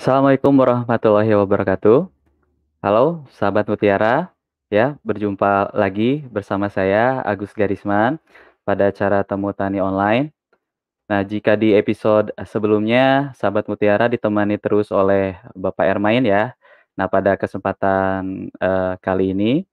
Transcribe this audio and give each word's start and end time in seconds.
Assalamualaikum 0.00 0.56
warahmatullahi 0.56 1.28
wabarakatuh. 1.28 2.08
Halo, 2.80 3.28
sahabat 3.36 3.68
Mutiara, 3.68 4.32
ya, 4.72 4.96
berjumpa 5.04 5.76
lagi 5.76 6.24
bersama 6.32 6.72
saya 6.72 7.20
Agus 7.20 7.52
Garisman 7.52 8.16
pada 8.64 8.88
acara 8.88 9.20
Temu 9.20 9.52
Tani 9.52 9.76
Online. 9.76 10.32
Nah, 11.04 11.20
jika 11.20 11.52
di 11.52 11.76
episode 11.76 12.32
sebelumnya 12.48 13.36
sahabat 13.36 13.68
Mutiara 13.68 14.08
ditemani 14.08 14.56
terus 14.56 14.88
oleh 14.88 15.36
Bapak 15.52 15.84
Ermain 15.84 16.24
ya. 16.24 16.56
Nah, 16.96 17.04
pada 17.04 17.36
kesempatan, 17.36 18.48
eee, 18.56 18.92
kali 19.04 19.36
ini, 19.36 19.68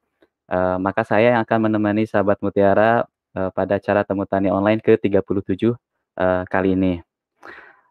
eee, 0.51 0.75
maka 0.83 1.07
saya 1.07 1.39
yang 1.39 1.41
akan 1.47 1.71
menemani 1.71 2.03
sahabat 2.03 2.43
Mutiara, 2.43 3.07
eee, 3.31 3.47
pada 3.55 3.79
acara 3.79 4.03
Temu 4.03 4.27
Tani 4.27 4.51
Online 4.51 4.83
ke-37, 4.83 5.71
eee, 6.19 6.43
kali 6.51 6.75
ini. 6.75 6.99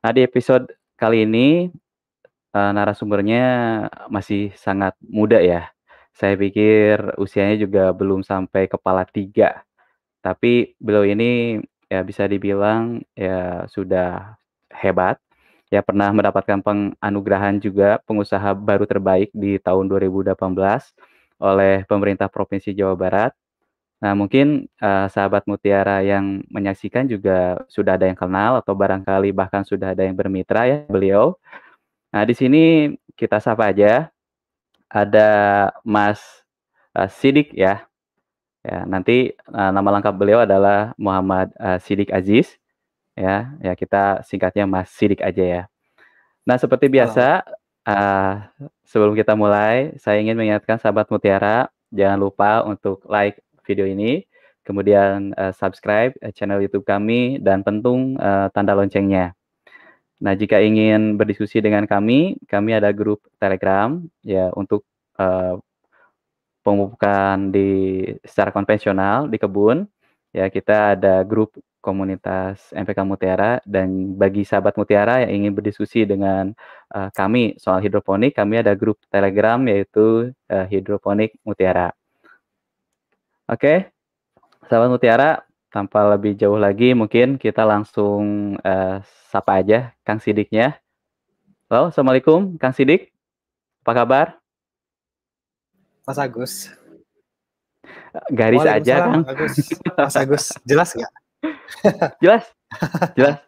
Nah, 0.05 0.13
di 0.13 0.21
episode 0.21 0.77
kali 1.01 1.25
ini, 1.25 1.73
eee, 2.55 2.71
narasumbernya 2.77 3.45
masih 4.13 4.53
sangat 4.59 4.95
muda 5.03 5.39
ya. 5.43 5.71
Saya 6.17 6.35
pikir 6.39 7.17
usianya 7.21 7.57
juga 7.61 7.93
belum 7.97 8.23
sampai 8.27 8.67
kepala 8.71 9.05
3, 9.09 9.63
tapi 10.25 10.75
beliau 10.83 11.05
ini 11.09 11.61
ya 11.93 12.03
bisa 12.07 12.27
dibilang 12.31 13.03
ya 13.19 13.67
sudah 13.71 14.37
hebat, 14.75 15.19
ya 15.73 15.83
pernah 15.87 16.11
mendapatkan 16.15 16.61
penganugerahan 16.65 17.59
juga 17.63 17.99
pengusaha 18.09 18.53
baru 18.59 18.85
terbaik 18.89 19.31
di 19.37 19.59
tahun 19.63 19.87
2018 19.91 20.93
oleh 21.43 21.85
pemerintah 21.89 22.29
Provinsi 22.33 22.73
Jawa 22.77 22.95
Barat. 22.99 23.33
Nah, 24.05 24.13
mungkin, 24.19 24.69
eee, 24.81 25.07
sahabat 25.13 25.45
Mutiara 25.49 26.03
yang 26.05 26.45
menyaksikan 26.53 27.09
juga 27.11 27.61
sudah 27.73 27.97
ada 27.99 28.07
yang 28.11 28.19
kenal 28.19 28.61
atau 28.61 28.75
barangkali 28.77 29.33
bahkan 29.37 29.65
sudah 29.67 29.93
ada 29.97 30.05
yang 30.07 30.15
bermitra 30.19 30.69
ya 30.69 30.79
beliau. 30.91 31.37
Nah, 32.15 32.23
di 32.27 32.35
sini 32.37 32.63
kita 33.19 33.43
sapa 33.43 33.71
aja, 33.75 34.11
ada 34.91 35.31
Mas, 35.87 36.21
eee, 36.97 37.09
Sidik 37.11 37.49
ya. 37.57 37.87
Ya, 38.65 38.85
nanti, 38.89 39.33
eee, 39.37 39.71
nama 39.75 39.91
lengkap 40.01 40.15
beliau 40.19 40.41
adalah 40.45 40.95
Muhammad, 41.01 41.53
eee, 41.61 41.79
Sidik 41.85 42.11
Aziz, 42.15 42.57
ya. 43.19 43.53
Ya 43.63 43.75
kita 43.79 44.25
singkatnya 44.27 44.65
Mas 44.69 44.91
Sidik 44.95 45.23
aja 45.25 45.45
ya. 45.45 45.63
Nah, 46.49 46.57
seperti 46.61 46.89
biasa, 46.93 47.45
eee, 47.89 48.35
sebelum 48.89 49.15
kita 49.19 49.35
mulai, 49.39 49.95
saya 50.01 50.19
ingin 50.23 50.37
mengingatkan 50.39 50.81
sahabat 50.83 51.09
Mutiara, 51.13 51.69
jangan 51.95 52.19
lupa 52.21 52.65
untuk 52.67 53.05
like 53.11 53.41
video 53.69 53.87
ini, 53.89 54.25
kemudian, 54.67 55.37
eee, 55.37 55.53
subscribe, 55.57 56.13
channel 56.37 56.61
YouTube 56.65 56.89
kami 56.89 57.39
dan 57.45 57.63
pentung, 57.67 58.17
eee, 58.19 58.49
tanda 58.57 58.75
loncengnya. 58.79 59.36
Nah, 60.25 60.33
jika 60.33 60.57
ingin 60.65 61.21
berdiskusi 61.21 61.61
dengan 61.61 61.85
kami, 61.85 62.41
kami 62.49 62.71
ada 62.73 62.89
grup 62.97 63.21
Telegram 63.37 64.01
ya 64.25 64.49
untuk, 64.57 64.89
eee, 65.21 65.61
pemupukan 66.65 67.53
di 67.55 68.03
secara 68.27 68.51
konvensional 68.51 69.31
di 69.31 69.39
kebun, 69.39 69.87
ya 70.35 70.51
kita 70.51 70.99
ada 70.99 71.23
grup 71.23 71.55
komunitas 71.81 72.75
MPK 72.75 73.07
Mutiara 73.07 73.63
dan 73.63 74.19
bagi 74.19 74.43
sahabat 74.43 74.75
Mutiara 74.75 75.23
yang 75.23 75.47
ingin 75.47 75.53
berdiskusi 75.55 76.03
dengan, 76.09 76.51
eee, 76.91 77.09
kami 77.15 77.43
soal 77.63 77.79
hidroponik, 77.85 78.35
kami 78.35 78.59
ada 78.65 78.75
grup 78.75 78.99
Telegram 79.13 79.61
yaitu, 79.69 80.33
eee, 80.51 80.67
Hidroponik 80.81 81.39
Mutiara. 81.47 81.93
Oke, 83.49 83.95
sahabat 84.67 84.91
Mutiara, 84.91 85.43
tanpa 85.69 86.15
lebih 86.15 86.35
jauh 86.35 86.57
lagi 86.57 86.95
mungkin 86.95 87.37
kita 87.37 87.67
langsung, 87.67 88.55
eee, 88.61 89.03
sapa 89.29 89.61
aja 89.61 89.93
Kang 90.03 90.23
Sidiknya. 90.23 90.79
Halo, 91.67 91.91
assalamualaikum 91.91 92.55
Kang 92.57 92.71
Sidik, 92.71 93.11
apa 93.83 93.93
kabar? 93.93 94.27
Mas 96.07 96.19
Agus. 96.19 96.71
Garis 98.31 98.63
aja 98.63 98.95
Kang. 99.03 99.23
Agus. 99.27 99.53
Mas 99.99 100.15
Agus, 100.17 100.45
jelas 100.63 100.91
nggak? 100.95 101.13
Jelas 102.23 102.45
jelas. 103.15 103.39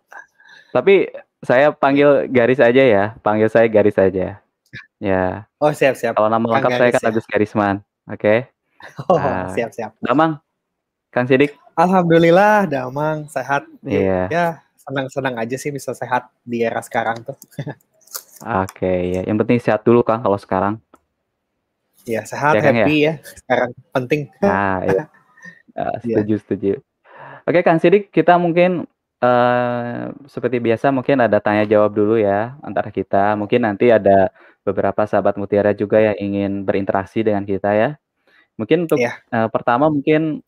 Tapi 0.71 1.11
saya 1.41 1.71
panggil 1.71 2.27
garis 2.29 2.59
aja 2.59 2.83
ya, 2.83 3.05
panggil 3.23 3.47
saya 3.49 3.67
garis 3.67 3.95
aja. 3.97 4.39
Ya, 4.99 5.47
Oh, 5.63 5.71
siap 5.71 5.95
siap, 5.95 6.19
kalau 6.19 6.27
nama 6.29 6.43
lengkap 6.45 6.71
saya 6.75 6.91
kan? 6.93 7.03
Agus 7.09 7.27
Garisman, 7.31 7.77
oke. 8.11 8.47
Oh, 9.07 9.17
Eee, 9.17 9.47
siap 9.55 9.71
siap. 9.71 9.91
damang, 10.03 10.43
Kang 11.15 11.31
Sidik? 11.31 11.55
Alhamdulillah 11.79 12.67
damang, 12.67 13.31
sehat, 13.31 13.63
Iya. 13.87 14.27
ya 14.35 14.47
senang-senang 14.83 15.39
aja 15.39 15.55
sih 15.55 15.71
bisa 15.71 15.95
sehat 15.95 16.27
di 16.43 16.67
era 16.67 16.83
sekarang 16.83 17.23
tuh. 17.23 17.39
Oke, 18.67 18.87
ya 19.15 19.21
yang 19.27 19.39
penting 19.39 19.59
sehat 19.63 19.87
dulu 19.87 20.03
Kang 20.03 20.23
kalau 20.27 20.39
sekarang. 20.39 20.75
Iya, 22.07 22.23
sehat, 22.27 22.55
Ya 22.59 22.61
Kang 22.63 22.75
ya? 22.79 22.87
happy 22.87 22.97
ya, 23.07 23.15
sekarang 23.23 23.71
penting. 23.95 24.21
Nah, 24.43 24.79
iya. 24.87 25.03
Eee, 25.79 25.97
Iya. 26.07 26.15
setuju 26.23 26.35
setuju. 26.43 26.73
Oke 27.49 27.61
Kang 27.67 27.79
Sidik, 27.83 28.11
kita 28.15 28.35
mungkin, 28.39 28.87
eee, 29.23 30.03
seperti 30.31 30.59
biasa 30.63 30.91
mungkin 30.95 31.19
ada 31.25 31.39
tanya 31.43 31.65
jawab 31.69 31.93
dulu 31.97 32.17
ya 32.21 32.57
antara 32.65 32.91
kita, 32.95 33.35
mungkin 33.41 33.67
nanti 33.67 33.91
ada 33.95 34.31
beberapa 34.67 35.03
sahabat 35.09 35.37
Mutiara 35.41 35.73
juga 35.75 35.99
yang 36.03 36.17
ingin 36.21 36.53
berinteraksi 36.69 37.23
dengan 37.27 37.43
kita 37.49 37.73
ya. 37.75 37.91
Mungkin 38.61 38.87
untuk, 38.91 38.99
Iya. 39.03 39.13
eee, 39.35 39.49
pertama 39.55 39.87
mungkin, 39.93 40.43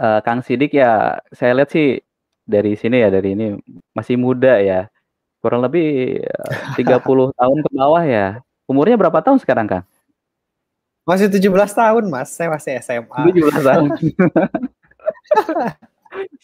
eee, 0.00 0.18
Kang 0.26 0.40
Sidik 0.46 0.72
ya 0.74 1.18
saya 1.34 1.52
lihat 1.58 1.70
sih 1.74 2.00
dari 2.48 2.72
sini 2.80 2.96
ya, 3.04 3.08
dari 3.12 3.36
ini 3.36 3.46
masih 3.92 4.16
muda 4.16 4.56
ya, 4.62 4.88
kurang 5.42 5.60
lebih, 5.66 6.18
eee, 6.24 6.54
30 6.78 7.30
tahun 7.38 7.58
ke 7.66 7.70
bawah 7.74 8.04
ya. 8.06 8.40
Umurnya 8.70 8.96
berapa 9.00 9.18
tahun 9.24 9.38
sekarang 9.42 9.66
Kang? 9.68 9.84
Masih 11.08 11.32
17 11.32 11.72
tahun 11.72 12.04
Mas, 12.12 12.36
saya 12.36 12.52
masih 12.52 12.76
SMA. 12.84 13.16
17 13.32 13.64
tahun. 13.64 13.90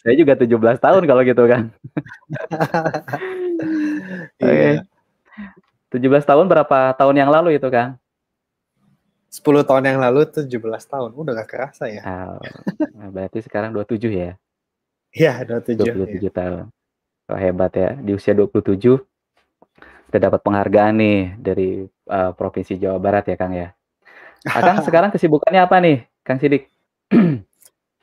Saya 0.05 0.13
juga 0.15 0.37
17 0.37 0.77
tahun 0.77 1.03
kalau 1.09 1.21
gitu 1.25 1.43
kan. 1.49 1.73
Oke. 4.41 4.45
Iya. 4.45 4.85
17 5.89 6.25
tahun 6.25 6.45
berapa 6.49 6.93
tahun 6.97 7.15
yang 7.17 7.29
lalu 7.33 7.57
itu 7.57 7.67
Kang? 7.73 7.97
10 9.35 9.67
tahun 9.67 9.83
yang 9.91 9.99
lalu 9.99 10.31
17 10.31 10.83
tahun, 10.87 11.11
udah 11.11 11.31
nggak 11.35 11.49
kerasa 11.51 11.91
ya. 11.91 12.03
Oh, 12.07 12.39
nah 12.95 13.11
berarti 13.11 13.43
sekarang 13.43 13.75
27 13.75 14.11
ya? 14.15 14.31
Iya, 15.11 15.43
27, 15.43 15.75
iya. 15.83 15.91
27 15.91 16.31
tahun. 16.31 16.63
Wah 17.27 17.39
hebat 17.41 17.71
ya, 17.75 17.89
di 17.99 18.11
usia 18.15 18.31
27 18.37 19.01
udah 20.07 20.19
dapat 20.31 20.39
penghargaan 20.45 20.93
nih 20.95 21.19
dari, 21.35 21.69
eee, 21.89 22.31
Provinsi 22.37 22.79
Jawa 22.79 22.95
Barat 23.01 23.27
ya 23.27 23.35
Kang 23.35 23.51
ya. 23.51 23.75
Ah, 24.47 24.61
Kang 24.63 24.79
sekarang 24.87 25.11
kesibukannya 25.11 25.61
apa 25.65 25.75
nih 25.83 25.97
Kang 26.23 26.39
Sidik? 26.39 26.71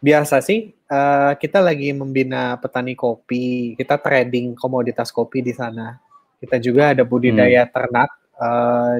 Biasa 0.04 0.42
sih, 0.44 0.74
eee, 0.74 1.30
kita 1.40 1.62
lagi 1.62 1.94
membina 1.94 2.58
petani 2.60 2.92
kopi, 2.98 3.72
kita 3.78 3.96
trading 4.02 4.52
komoditas 4.58 5.08
kopi 5.14 5.40
di 5.40 5.54
sana. 5.54 5.96
Kita 6.42 6.58
juga 6.58 6.90
ada 6.92 7.06
budidaya 7.06 7.62
ternak, 7.70 8.10
eee, 8.36 8.94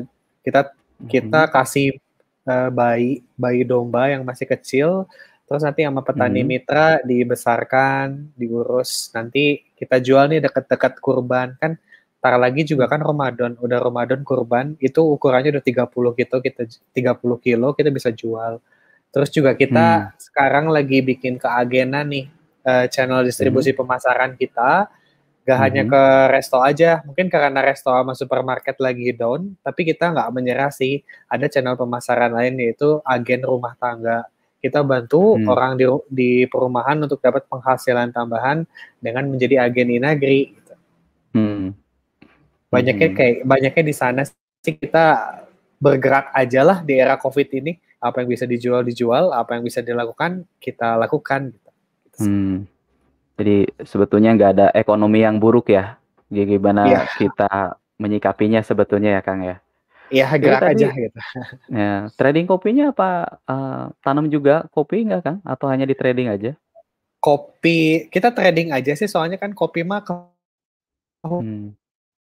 kita 0.47 0.61
kita 1.11 1.41
Mhm. 1.51 1.53
kasih, 1.53 1.87
eee, 2.47 2.69
bayi 2.75 3.11
bayi 3.39 3.63
domba 3.67 4.09
yang 4.13 4.23
masih 4.27 4.47
kecil, 4.51 5.07
terus 5.49 5.63
nanti 5.67 5.85
sama 5.87 6.01
petani 6.07 6.43
Mhm. 6.43 6.49
mitra 6.49 6.89
dibesarkan, 7.05 8.33
diurus, 8.39 9.11
nanti 9.17 9.63
kita 9.79 9.99
jual 10.03 10.31
nih 10.33 10.41
deket-deket 10.45 10.99
kurban, 11.03 11.55
kan 11.61 11.77
entar 12.23 12.35
lagi 12.39 12.63
juga 12.63 12.87
kan 12.87 13.03
Ramadan, 13.03 13.59
udah 13.59 13.79
Ramadan 13.83 14.23
kurban, 14.23 14.79
itu 14.79 15.03
ukurannya 15.03 15.51
udah 15.59 15.65
30 15.67 16.15
gitu, 16.15 16.39
kita 16.39 16.63
j 16.71 16.79
30 16.95 17.37
kilogram 17.43 17.75
kita 17.79 17.91
bisa 17.91 18.11
jual. 18.15 18.63
Terus 19.15 19.29
juga 19.35 19.53
kita 19.59 20.09
sekarang 20.19 20.71
lagi 20.73 21.03
bikin 21.05 21.37
keagenan 21.43 22.09
nih, 22.11 22.27
eee, 22.67 22.87
channel 22.95 23.23
distribusi 23.27 23.75
pemasaran 23.77 24.35
kita, 24.39 24.87
nggak 25.43 25.59
hanya 25.59 25.83
Mhm. 25.87 25.91
ke 25.91 26.03
resto 26.31 26.59
aja, 26.63 27.03
mungkin 27.03 27.27
karena 27.27 27.61
resto 27.67 27.91
sama 27.91 28.15
supermarket 28.15 28.79
lagi 28.79 29.11
down, 29.11 29.59
tapi 29.67 29.83
kita 29.91 30.15
nggak 30.15 30.31
menyerah 30.31 30.71
sih, 30.71 31.03
ada 31.27 31.51
channel 31.51 31.75
pemasaran 31.75 32.31
lain 32.31 32.55
yaitu 32.63 33.03
agen 33.03 33.43
rumah 33.43 33.75
tangga. 33.79 34.27
Kita 34.63 34.87
bantu 34.87 35.35
Mmm. 35.43 35.51
orang 35.51 35.73
di 35.75 35.85
di 36.07 36.31
perumahan 36.47 36.95
untuk 37.03 37.19
dapat 37.19 37.43
penghasilan 37.51 38.15
tambahan 38.15 38.63
dengan 39.03 39.27
menjadi 39.27 39.67
agen 39.67 39.91
inagri 39.91 40.55
gitu. 40.55 40.75
Mmm. 41.35 41.75
Banyaknya 42.71 43.09
Mhm. 43.13 43.17
kayak 43.19 43.37
banyaknya 43.45 43.83
di 43.85 43.95
sana 43.95 44.23
sih 44.25 44.75
kita 44.79 45.07
bergerak 45.83 46.31
ajalah 46.33 46.87
di 46.87 46.95
era 46.97 47.19
Covid 47.19 47.51
ini, 47.59 47.75
apa 47.99 48.23
yang 48.23 48.31
bisa 48.31 48.47
dijual, 48.47 48.87
dijual, 48.87 49.35
apa 49.35 49.59
yang 49.59 49.67
bisa 49.67 49.83
dilakukan, 49.83 50.47
kita 50.63 50.95
lakukan 50.97 51.51
gitu, 51.51 51.71
gitu. 52.07 52.19
Jadi 53.39 53.65
sebetulnya 53.83 54.37
nggak 54.37 54.51
ada 54.59 54.67
ekonomi 54.77 55.25
yang 55.25 55.41
buruk 55.41 55.73
ya, 55.73 55.97
Iya. 56.29 56.45
gimana 56.47 57.09
kita 57.17 57.77
menyikapinya 57.97 58.61
sebetulnya 58.61 59.19
ya 59.19 59.23
Kang 59.25 59.41
ya. 59.45 59.57
Iya, 60.13 60.29
gerak 60.37 60.61
tadi 60.61 60.85
aja 60.85 60.89
gitu. 60.93 61.19
ya, 61.81 61.93
trading 62.21 62.45
kopinya 62.45 62.93
apa, 62.93 63.41
eee, 63.49 63.85
tanam 64.05 64.29
juga 64.29 64.69
kopi 64.69 65.09
nggak 65.09 65.23
Kang? 65.25 65.39
Atau 65.41 65.73
hanya 65.73 65.89
di-trading 65.89 66.29
aja? 66.29 66.53
Kopi, 67.23 68.11
kita 68.13 68.35
trading 68.35 68.75
aja 68.75 68.93
sih 68.93 69.09
soalnya 69.09 69.41
kan 69.41 69.57
kopi 69.57 69.81
mah 69.87 70.03
ke 70.05 70.13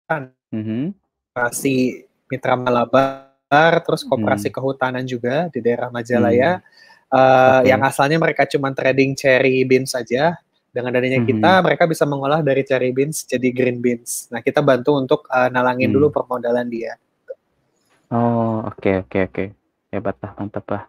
kan. 0.09 0.33
Mhm. 0.51 0.97
koperasi 1.31 2.09
Mitra 2.33 2.57
Malabar, 2.59 3.73
terus 3.87 4.03
koperasi 4.03 4.49
Hmm. 4.51 4.57
kehutanan 4.59 5.05
juga 5.07 5.47
di 5.55 5.63
daerah 5.63 5.93
Majalaya. 5.93 6.59
Hmm. 6.59 6.67
Uh, 7.09 7.61
Oke. 7.63 7.73
Yang 7.73 7.83
asalnya 7.95 8.19
mereka 8.21 8.43
cuma 8.51 8.69
trading 8.75 9.15
cherry 9.17 9.63
beans 9.65 9.95
saja. 9.95 10.37
Dengan 10.69 10.93
adanya 10.95 11.21
kita, 11.25 11.51
Mhm. 11.59 11.63
mereka 11.65 11.85
bisa 11.89 12.05
mengolah 12.05 12.45
dari 12.45 12.63
cherry 12.63 12.93
beans 12.93 13.25
jadi 13.25 13.49
green 13.51 13.81
beans. 13.81 14.29
Nah, 14.29 14.45
kita 14.45 14.61
bantu 14.61 14.95
untuk 14.95 15.25
uh, 15.33 15.49
nalangin 15.49 15.89
Hmm. 15.89 15.97
dulu 15.97 16.13
permodalan 16.13 16.69
dia. 16.69 16.95
Oh, 18.09 18.65
oke 18.65 19.09
oke 19.09 19.19
oke. 19.33 19.45
Hebat 19.89 20.17
lah, 20.21 20.33
mantap 20.37 20.69
lah. 20.69 20.85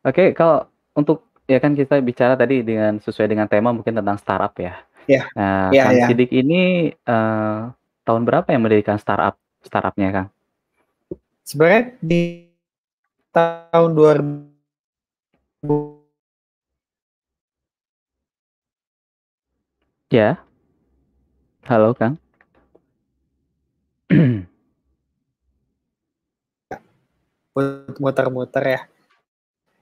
Oke, 0.00 0.32
kalau 0.32 0.68
untuk 0.92 1.28
ya 1.44 1.58
kan 1.58 1.72
kita 1.72 2.00
bicara 2.00 2.36
tadi 2.36 2.60
dengan 2.60 3.00
sesuai 3.00 3.28
dengan 3.28 3.48
tema 3.48 3.72
mungkin 3.72 3.96
tentang 3.96 4.16
startup 4.16 4.52
ya. 4.56 4.80
Iya. 5.04 5.28
Nah, 5.34 5.68
Iya 5.72 5.82
Kang. 5.84 6.08
Sidik 6.12 6.30
ini 6.32 6.92
eh, 6.92 7.60
tahun 8.04 8.22
berapa 8.24 8.48
yang 8.48 8.64
mendirikan 8.64 8.96
startup 8.96 9.36
startupnya, 9.60 10.08
Kang? 10.12 10.28
Sebenarnya 11.44 11.82
di 12.00 12.48
tahun 13.32 13.90
2000 13.92 15.99
Ya. 20.10 20.42
Halo, 21.70 21.94
Kang. 21.94 22.18
muter-muter 28.02 28.64
ya. 28.64 28.80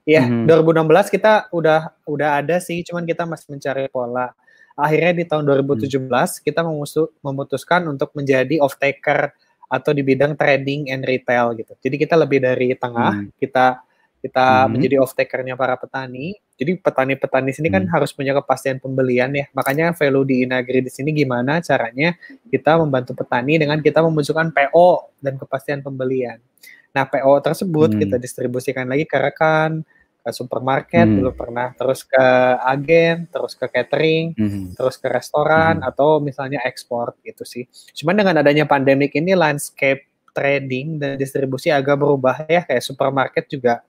Iya, 0.08 0.22
Mhm. 0.24 0.44
2016 0.48 1.12
kita 1.12 1.52
udah 1.52 1.92
udah 2.08 2.40
ada 2.40 2.56
sih, 2.64 2.80
cuman 2.80 3.04
kita 3.04 3.28
masih 3.28 3.52
mencari 3.52 3.86
pola. 3.92 4.32
Akhirnya 4.78 5.12
di 5.12 5.24
tahun 5.28 5.44
Hmm. 5.44 5.50
2017 5.52 6.40
kita 6.40 6.64
memusu- 6.64 7.12
memutuskan 7.20 7.84
untuk 7.92 8.14
menjadi 8.16 8.56
off 8.64 8.78
taker 8.80 9.32
atau 9.68 9.92
di 9.92 10.00
bidang 10.00 10.32
trading 10.32 10.88
and 10.88 11.04
retail 11.04 11.52
gitu. 11.52 11.76
Jadi 11.76 11.96
kita 12.00 12.16
lebih 12.16 12.40
dari 12.40 12.72
tengah, 12.72 13.28
Hmm. 13.28 13.30
kita 13.36 13.84
kita 14.18 14.66
Mhm. 14.66 14.70
menjadi 14.74 14.96
off 14.98 15.12
takernya 15.14 15.54
para 15.54 15.76
petani. 15.78 16.34
Jadi 16.58 16.74
petani-petani 16.82 17.54
sini 17.54 17.70
kan 17.70 17.86
Hmm. 17.86 17.92
harus 17.94 18.10
punya 18.10 18.34
kepastian 18.34 18.82
pembelian 18.82 19.30
ya. 19.30 19.46
Makanya 19.54 19.94
value 19.94 20.26
di 20.26 20.36
Inagri 20.42 20.82
di 20.82 20.90
sini 20.90 21.14
gimana 21.14 21.62
caranya 21.62 22.18
kita 22.50 22.74
membantu 22.82 23.14
petani 23.14 23.62
dengan 23.62 23.78
kita 23.78 24.02
memunculkan 24.02 24.50
PO 24.50 25.14
dan 25.22 25.38
kepastian 25.38 25.86
pembelian. 25.86 26.42
Nah, 26.90 27.06
PO 27.06 27.38
tersebut 27.38 27.94
Hmm. 27.94 28.00
kita 28.02 28.16
distribusikan 28.18 28.90
lagi 28.90 29.06
ke 29.06 29.14
rekan, 29.22 29.86
ke 30.18 30.30
supermarket, 30.34 31.06
Hmm. 31.06 31.22
dulu 31.22 31.30
pernah, 31.30 31.70
terus 31.78 32.02
ke 32.02 32.24
agen, 32.66 33.30
terus 33.30 33.54
ke 33.54 33.64
catering, 33.70 34.34
Mhm. 34.34 34.74
terus 34.74 34.98
ke 34.98 35.06
restoran, 35.06 35.78
Mhm. 35.78 35.88
atau 35.94 36.18
misalnya 36.18 36.58
ekspor 36.66 37.14
gitu 37.22 37.46
sih. 37.46 37.70
Cuman 37.94 38.18
dengan 38.18 38.42
adanya 38.42 38.66
pandemik 38.66 39.14
ini 39.14 39.38
landscape 39.38 40.04
trading 40.34 40.98
dan 40.98 41.14
distribusi 41.16 41.70
agak 41.70 42.02
berubah 42.02 42.44
ya, 42.50 42.66
kayak 42.66 42.82
supermarket 42.82 43.46
juga 43.46 43.86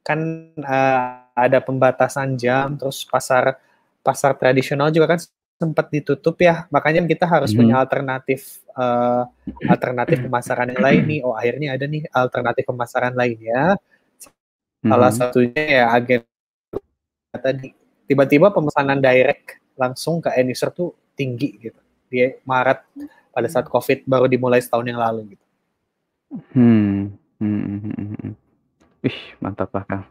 kan 0.00 0.20
eh, 0.56 1.27
ada 1.46 1.58
pembatasan 1.62 2.34
jam, 2.34 2.74
terus 2.74 3.06
pasar 3.06 3.56
pasar 4.02 4.32
tradisional 4.34 4.88
juga 4.90 5.14
kan 5.14 5.20
sempat 5.58 5.90
ditutup 5.90 6.38
ya, 6.38 6.70
makanya 6.70 7.02
kita 7.02 7.26
harus 7.26 7.50
Mhm. 7.50 7.58
punya 7.58 7.74
alternatif 7.82 8.62
eh, 8.78 9.22
alternatif 9.66 10.22
pemasaran 10.22 10.70
yang 10.70 10.78
lain 10.78 11.02
nih. 11.02 11.20
Oh, 11.26 11.34
akhirnya 11.34 11.74
ada 11.74 11.82
nih 11.90 12.06
alternatif 12.14 12.62
pemasaran 12.62 13.10
lainnya. 13.10 13.74
Salah 14.86 15.10
Mhm. 15.10 15.18
satunya 15.18 15.64
ya 15.66 15.84
agen 15.90 16.22
tadi. 17.34 17.74
Tiba-tiba 18.06 18.54
pemesanan 18.54 19.02
direct 19.02 19.58
langsung 19.74 20.22
ke 20.22 20.30
end 20.30 20.54
user 20.54 20.70
tuh 20.70 20.94
tinggi 21.18 21.58
gitu. 21.58 21.80
Di 22.06 22.38
Maret 22.46 22.86
pada 23.34 23.50
saat 23.50 23.66
COVID 23.66 24.06
baru 24.06 24.30
dimulai 24.30 24.62
setahun 24.62 24.86
yang 24.86 25.02
lalu 25.02 25.34
gitu. 25.34 25.44
Hmm. 26.54 27.18
Hmm, 27.42 27.60
hmm, 27.66 27.78
hmm, 27.82 27.94
hmm, 27.98 28.14
hmm. 28.14 28.32
Wih, 29.02 29.18
mantap 29.42 29.70
lah, 29.74 29.84
Kang. 29.86 30.06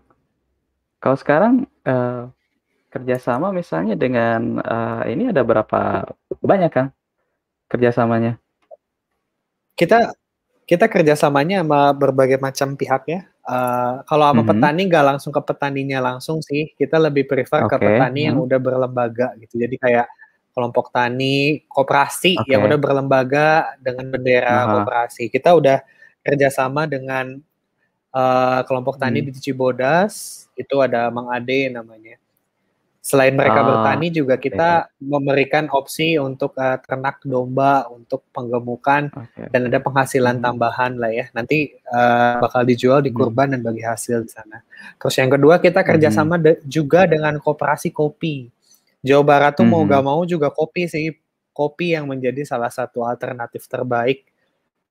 Kalau 1.01 1.17
sekarang 1.17 1.53
eh, 1.85 2.23
kerjasama 2.93 3.51
misalnya 3.55 3.95
dengan 3.97 4.61
eh, 4.61 5.03
ini 5.13 5.31
ada 5.33 5.43
berapa 5.45 6.05
banyak, 6.41 6.71
Kang? 6.73 6.89
Kerjasamanya? 7.71 8.39
Kita 9.77 10.13
kita 10.67 10.87
kerjasamanya 10.89 11.63
sama 11.65 11.93
berbagai 11.95 12.39
macam 12.41 12.75
pihak 12.79 13.03
ya. 13.09 13.21
Eh, 13.47 13.93
kalau 14.09 14.25
sama 14.29 14.43
Mhm. 14.45 14.49
petani 14.51 14.81
nggak 14.89 15.05
langsung 15.15 15.31
ke 15.35 15.41
petaninya 15.43 15.99
langsung 16.03 16.39
sih. 16.45 16.71
Kita 16.77 16.97
lebih 17.01 17.25
prefer 17.29 17.65
ke 17.69 17.75
Oke. 17.77 17.85
petani 17.85 18.21
yang 18.31 18.37
Mhm. 18.41 18.45
udah 18.49 18.59
berlembaga 18.61 19.27
gitu. 19.41 19.59
Jadi 19.61 19.75
kayak 19.81 20.07
kelompok 20.55 20.91
tani, 20.95 21.63
koperasi 21.69 22.35
yang 22.49 22.65
Oke. 22.65 22.69
udah 22.73 22.79
berlembaga 22.81 23.47
dengan 23.81 24.09
bendera 24.13 24.65
Aha. 24.67 24.73
koperasi. 24.81 25.29
Kita 25.33 25.53
udah 25.57 25.79
kerjasama 26.25 26.85
dengan 26.89 27.39
eh, 28.11 28.59
kelompok 28.65 28.95
tani 28.97 29.19
Hmm. 29.21 29.27
di 29.29 29.31
Cibodas. 29.37 30.45
Itu 30.53 30.79
ada 30.81 31.07
Mang 31.09 31.29
Ade 31.29 31.69
namanya. 31.69 32.17
Selain 32.99 33.31
mereka 33.31 33.63
Oh, 33.63 33.67
bertani 33.71 34.11
juga 34.11 34.35
kita 34.35 34.91
memberikan 34.99 35.71
opsi 35.71 36.19
untuk 36.19 36.51
eh, 36.59 36.75
ternak 36.83 37.23
domba, 37.23 37.87
untuk 37.87 38.27
penggemukan 38.35 39.07
Oke. 39.15 39.47
dan 39.47 39.71
ada 39.71 39.79
penghasilan 39.79 40.35
Mhm. 40.37 40.43
tambahan 40.43 40.91
lah 40.99 41.11
ya. 41.15 41.25
Nanti 41.31 41.71
eh, 41.71 42.33
bakal 42.43 42.67
dijual 42.67 42.99
di 42.99 43.15
Mhm. 43.15 43.15
kurban 43.15 43.47
dan 43.55 43.63
bagi 43.63 43.79
hasil 43.79 44.27
di 44.27 44.31
sana. 44.31 44.59
Terus 44.99 45.15
yang 45.15 45.31
kedua 45.31 45.55
kita 45.57 45.87
kerjasama 45.87 46.35
de- 46.35 46.59
juga 46.67 47.07
dengan 47.07 47.39
koperasi 47.39 47.95
kopi. 47.95 48.51
Jawa 48.99 49.23
Barat 49.23 49.55
tuh 49.55 49.63
mau 49.63 49.87
Mhm. 49.87 49.89
gak 49.93 50.03
mau 50.03 50.21
juga 50.27 50.51
kopi 50.51 50.91
sih. 50.91 51.15
Kopi 51.55 51.95
yang 51.95 52.11
menjadi 52.11 52.43
salah 52.43 52.67
satu 52.69 53.01
alternatif 53.01 53.65
terbaik 53.65 54.26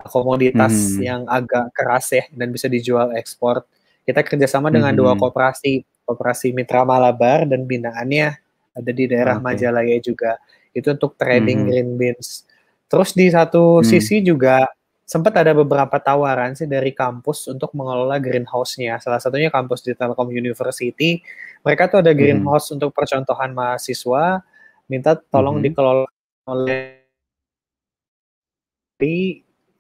komoditas 0.05 0.97
Mhm. 0.97 1.01
yang 1.03 1.21
agak 1.25 1.73
keras 1.73 2.13
ya 2.13 2.25
dan 2.37 2.53
bisa 2.53 2.69
dijual 2.69 3.17
ekspor. 3.17 3.65
Kita 4.05 4.21
kerjasama 4.21 4.69
dengan 4.69 4.93
dua 4.93 5.17
Mhm. 5.17 5.21
koperasi, 5.25 5.73
koperasi 6.05 6.53
Mitra 6.53 6.85
Malabar 6.85 7.49
dan 7.49 7.65
binaannya 7.65 8.29
ada 8.77 8.91
di 8.93 9.05
daerah 9.09 9.41
Oke. 9.41 9.45
Majalaya 9.57 9.97
juga. 10.05 10.37
Itu 10.77 10.93
untuk 10.93 11.17
trading 11.17 11.65
Mhm. 11.65 11.69
green 11.73 11.89
beans. 11.97 12.45
Terus 12.93 13.17
di 13.17 13.27
satu 13.33 13.81
Hmm. 13.81 13.89
sisi 13.89 14.21
juga 14.21 14.69
sempat 15.07 15.33
ada 15.39 15.55
beberapa 15.57 15.97
tawaran 16.03 16.53
sih 16.59 16.67
dari 16.69 16.93
kampus 16.93 17.49
untuk 17.51 17.73
mengelola 17.73 18.19
greenhouse-nya. 18.21 18.99
Salah 19.01 19.19
satunya 19.23 19.49
kampus 19.51 19.81
di 19.87 19.95
Telkom 19.97 20.29
University. 20.31 21.23
Mereka 21.65 21.89
tuh 21.91 21.99
ada 22.05 22.13
Mhm. 22.13 22.19
greenhouse 22.21 22.69
untuk 22.75 22.93
percontohan 22.95 23.55
mahasiswa, 23.57 24.45
minta 24.91 25.17
tolong 25.19 25.59
Mhm. 25.59 25.65
dikelola 25.73 26.07
oleh 26.47 27.07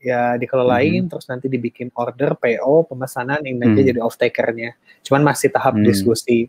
ya 0.07 0.39
dikelolain 0.39 1.03
Mhm. 1.03 1.11
terus 1.11 1.27
nanti 1.27 1.51
dibikin 1.51 1.91
order 1.99 2.39
PO 2.39 2.87
pemesanan 2.87 3.43
Inagri 3.43 3.83
Hmm. 3.83 3.89
jadi 3.91 4.01
off 4.07 4.15
takernya. 4.15 4.79
Cuman 5.03 5.27
masih 5.27 5.51
tahap 5.51 5.75
Hmm. 5.75 5.83
diskusi. 5.83 6.47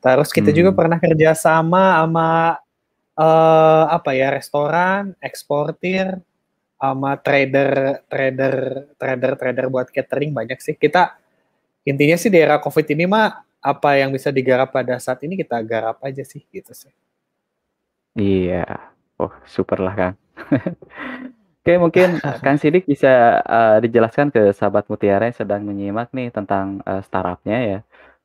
Terus 0.00 0.32
kita 0.32 0.48
juga 0.56 0.72
Hmm. 0.72 0.78
pernah 0.80 0.98
kerja 1.00 1.36
sama 1.36 2.00
sama 2.00 2.28
eh, 3.14 3.84
apa 3.94 4.10
ya 4.10 4.34
restoran, 4.34 5.14
eksportir, 5.22 6.18
sama 6.74 7.14
trader 7.14 8.02
trader 8.10 8.56
trader 8.98 9.32
trader 9.38 9.66
buat 9.70 9.86
catering 9.86 10.34
banyak 10.34 10.58
sih. 10.58 10.74
Kita 10.74 11.14
intinya 11.86 12.18
sih 12.18 12.26
di 12.26 12.42
era 12.42 12.58
COVID 12.58 12.90
ini 12.90 13.06
mah 13.06 13.38
apa 13.62 13.96
yang 14.02 14.10
bisa 14.10 14.34
digarap 14.34 14.74
pada 14.74 14.98
saat 14.98 15.22
ini 15.22 15.38
kita 15.38 15.62
garap 15.62 16.02
aja 16.02 16.26
sih 16.26 16.42
gitu 16.50 16.74
sih. 16.74 16.90
Iya. 18.18 18.66
Oh, 19.14 19.30
super 19.46 19.78
lah, 19.78 19.94
Kang. 19.94 20.16
Oke, 21.64 21.80
mungkin 21.80 22.20
eh, 22.28 22.38
Kang 22.44 22.60
Sidik 22.60 22.84
bisa 22.84 23.40
eh, 23.40 23.76
dijelaskan 23.84 24.28
ke 24.34 24.52
sahabat 24.52 24.84
Mutiara 24.92 25.24
yang 25.32 25.36
sedang 25.36 25.62
menyimak 25.64 26.12
nih 26.12 26.28
tentang 26.28 26.84
eh, 26.84 27.00
startupnya 27.08 27.56
ya. 27.64 27.78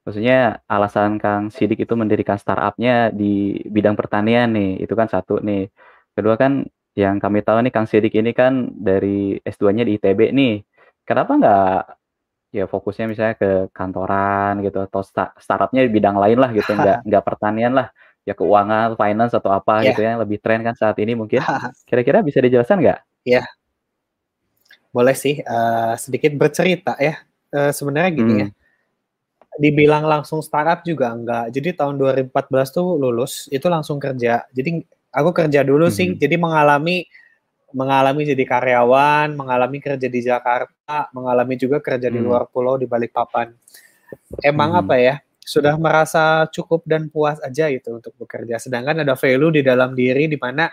Maksudnya 0.03 0.60
alasan 0.67 1.15
Kang 1.24 1.48
Sidik 1.48 1.79
itu 1.88 1.93
mendirikan 1.96 2.36
startupnya 2.36 3.12
di 3.15 3.55
bidang 3.72 3.96
pertanian 3.96 4.51
nih, 4.51 4.84
itu 4.84 4.91
kan 5.00 5.08
satu 5.08 5.39
nih. 5.39 5.72
Kedua 6.15 6.36
kan 6.36 6.67
yang 7.00 7.15
kami 7.24 7.39
tahu 7.48 7.63
nih 7.63 7.72
Kang 7.75 7.88
Sidik 7.88 8.12
ini 8.19 8.31
kan 8.36 8.75
dari 8.75 9.39
S2-nya 9.39 9.84
di 9.88 9.96
ITB 9.96 10.22
nih. 10.36 10.53
Kenapa 11.08 11.31
nggak 11.39 11.72
ya 12.58 12.65
fokusnya 12.72 13.05
misalnya 13.12 13.36
ke 13.41 13.50
kantoran 13.77 14.53
gitu 14.65 14.79
atau 14.88 15.01
sta- 15.05 15.34
startupnya 15.39 15.81
di 15.88 15.91
bidang 15.98 16.17
lain 16.24 16.38
lah 16.43 16.51
gitu, 16.58 16.72
nggak 16.79 16.98
nggak 17.08 17.24
pertanian 17.27 17.74
lah, 17.77 17.88
ya 18.27 18.34
keuangan, 18.39 18.96
finance 19.00 19.34
atau 19.39 19.51
apa 19.55 19.86
Ya. 19.86 19.91
gitu 19.93 20.01
ya, 20.08 20.13
lebih 20.22 20.38
tren 20.43 20.62
kan 20.67 20.75
saat 20.77 20.98
ini 21.03 21.13
mungkin. 21.17 21.41
Kira-kira 21.89 22.19
bisa 22.25 22.39
dijelaskan 22.43 22.79
nggak? 22.84 23.00
Ya, 23.25 23.45
boleh 24.95 25.15
sih 25.17 25.35
eh, 25.41 25.93
sedikit 26.03 26.31
bercerita 26.38 26.93
ya. 26.97 27.21
Eh, 27.53 27.71
sebenarnya 27.73 28.11
gini 28.13 28.33
ya, 28.45 28.47
Hmm. 28.49 28.53
dibilang 29.59 30.05
langsung 30.07 30.39
startup 30.39 30.79
juga 30.88 31.11
enggak. 31.11 31.51
Jadi 31.55 31.69
tahun 31.75 31.95
2014 31.99 32.69
tuh 32.71 32.95
lulus, 32.95 33.33
itu 33.51 33.67
langsung 33.67 33.97
kerja. 33.99 34.45
Jadi 34.55 34.79
aku 35.11 35.29
kerja 35.35 35.61
dulu 35.67 35.88
sih, 35.91 36.15
Mhm. 36.15 36.19
jadi 36.21 36.35
mengalami 36.39 36.97
mengalami 37.73 38.23
jadi 38.25 38.43
karyawan, 38.47 39.35
mengalami 39.38 39.77
kerja 39.83 40.07
di 40.09 40.21
Jakarta, 40.25 41.11
mengalami 41.15 41.55
juga 41.59 41.77
kerja 41.83 42.09
di 42.09 42.17
Hmm. 42.21 42.27
luar 42.27 42.43
pulau 42.49 42.75
di 42.81 42.88
Balikpapan. 42.89 43.51
Emang 44.43 44.71
Mhm. 44.75 44.81
apa 44.85 44.95
ya? 44.99 45.15
Sudah 45.43 45.73
merasa 45.81 46.45
cukup 46.53 46.85
dan 46.85 47.09
puas 47.09 47.41
aja 47.41 47.67
gitu 47.73 47.97
untuk 47.97 48.13
bekerja. 48.21 48.61
Sedangkan 48.61 49.01
ada 49.01 49.17
value 49.17 49.49
di 49.59 49.61
dalam 49.65 49.97
diri 49.97 50.29
di 50.29 50.38
mana 50.38 50.69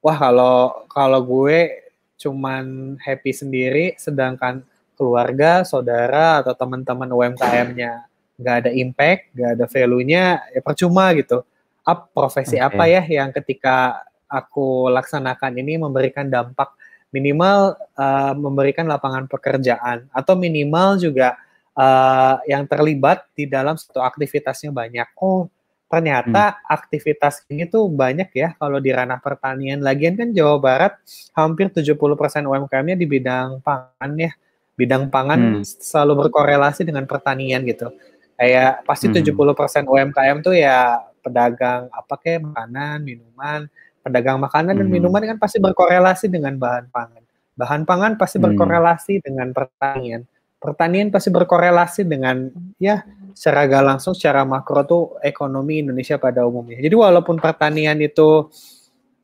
wah 0.00 0.18
kalau 0.18 0.86
kalau 0.90 1.20
gue 1.24 1.86
cuman 2.16 2.96
happy 3.00 3.32
sendiri, 3.32 3.86
sedangkan 4.00 4.64
keluarga, 4.96 5.62
saudara, 5.62 6.40
atau 6.40 6.56
teman-teman 6.56 7.08
UMKM-nya 7.12 8.08
nggak 8.36 8.56
ada 8.64 8.70
impact, 8.72 9.32
nggak 9.36 9.50
ada 9.60 9.64
value-nya, 9.68 10.24
ya 10.52 10.60
percuma 10.64 11.12
gitu. 11.16 11.44
Up, 11.86 12.10
profesi 12.10 12.58
okay. 12.58 12.66
apa 12.66 12.84
ya 12.90 13.02
yang 13.06 13.30
ketika 13.30 14.02
aku 14.26 14.90
laksanakan 14.90 15.54
ini 15.54 15.78
memberikan 15.78 16.26
dampak 16.26 16.74
minimal 17.14 17.78
uh, 17.94 18.34
memberikan 18.34 18.90
lapangan 18.90 19.30
pekerjaan 19.30 20.10
atau 20.10 20.34
minimal 20.34 20.98
juga 20.98 21.38
uh, 21.78 22.42
yang 22.50 22.66
terlibat 22.66 23.22
di 23.38 23.46
dalam 23.46 23.78
satu 23.78 24.02
aktivitasnya 24.02 24.74
banyak. 24.74 25.06
Oh, 25.22 25.46
ternyata 25.86 26.58
hmm. 26.58 26.62
aktivitas 26.66 27.46
ini 27.46 27.70
tuh 27.70 27.86
banyak 27.86 28.34
ya 28.34 28.58
kalau 28.58 28.82
di 28.82 28.90
ranah 28.90 29.22
pertanian. 29.22 29.78
Lagian 29.78 30.18
kan 30.18 30.34
Jawa 30.34 30.58
Barat 30.58 30.92
hampir 31.34 31.70
70% 31.70 32.06
UMKM-nya 32.42 32.96
di 32.98 33.06
bidang 33.06 33.62
pangan 33.62 34.10
ya. 34.18 34.34
Bidang 34.76 35.08
pangan 35.08 35.62
hmm. 35.62 35.62
selalu 35.64 36.26
berkorelasi 36.26 36.84
dengan 36.84 37.06
pertanian 37.06 37.62
gitu. 37.64 37.94
Kayak 38.36 38.84
pasti 38.84 39.08
hmm. 39.08 39.24
70% 39.24 39.86
UMKM 39.88 40.36
tuh 40.44 40.52
ya 40.52 41.00
pedagang 41.24 41.88
apa 41.88 42.14
kayak 42.20 42.44
makanan, 42.44 43.00
minuman, 43.00 43.60
pedagang 44.04 44.38
makanan 44.38 44.78
dan 44.78 44.86
hmm. 44.86 44.94
minuman 44.94 45.22
kan 45.34 45.38
pasti 45.42 45.58
berkorelasi 45.58 46.30
dengan 46.30 46.54
bahan 46.60 46.86
pangan. 46.92 47.22
Bahan 47.56 47.82
pangan 47.88 48.12
pasti 48.20 48.36
hmm. 48.36 48.44
berkorelasi 48.46 49.14
dengan 49.24 49.50
pertanian. 49.50 50.22
Pertanian 50.60 51.08
pasti 51.10 51.30
berkorelasi 51.32 52.06
dengan 52.06 52.52
ya 52.76 53.02
secara 53.36 53.68
gak 53.68 53.84
langsung 53.84 54.16
secara 54.16 54.48
makro 54.48 54.80
tuh 54.88 55.04
ekonomi 55.20 55.84
Indonesia 55.84 56.16
pada 56.16 56.48
umumnya. 56.48 56.80
Jadi 56.80 56.96
walaupun 56.96 57.36
pertanian 57.36 58.00
itu 58.00 58.48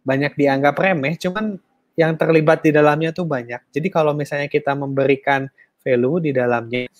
banyak 0.04 0.36
dianggap 0.36 0.76
remeh, 0.76 1.16
cuman 1.16 1.56
yang 1.96 2.12
terlibat 2.20 2.60
di 2.60 2.76
dalamnya 2.76 3.16
tuh 3.16 3.24
banyak. 3.24 3.72
Jadi 3.72 3.88
kalau 3.88 4.12
misalnya 4.12 4.52
kita 4.52 4.76
memberikan 4.76 5.48
value 5.80 6.28
di 6.28 6.30
dalamnya, 6.36 6.92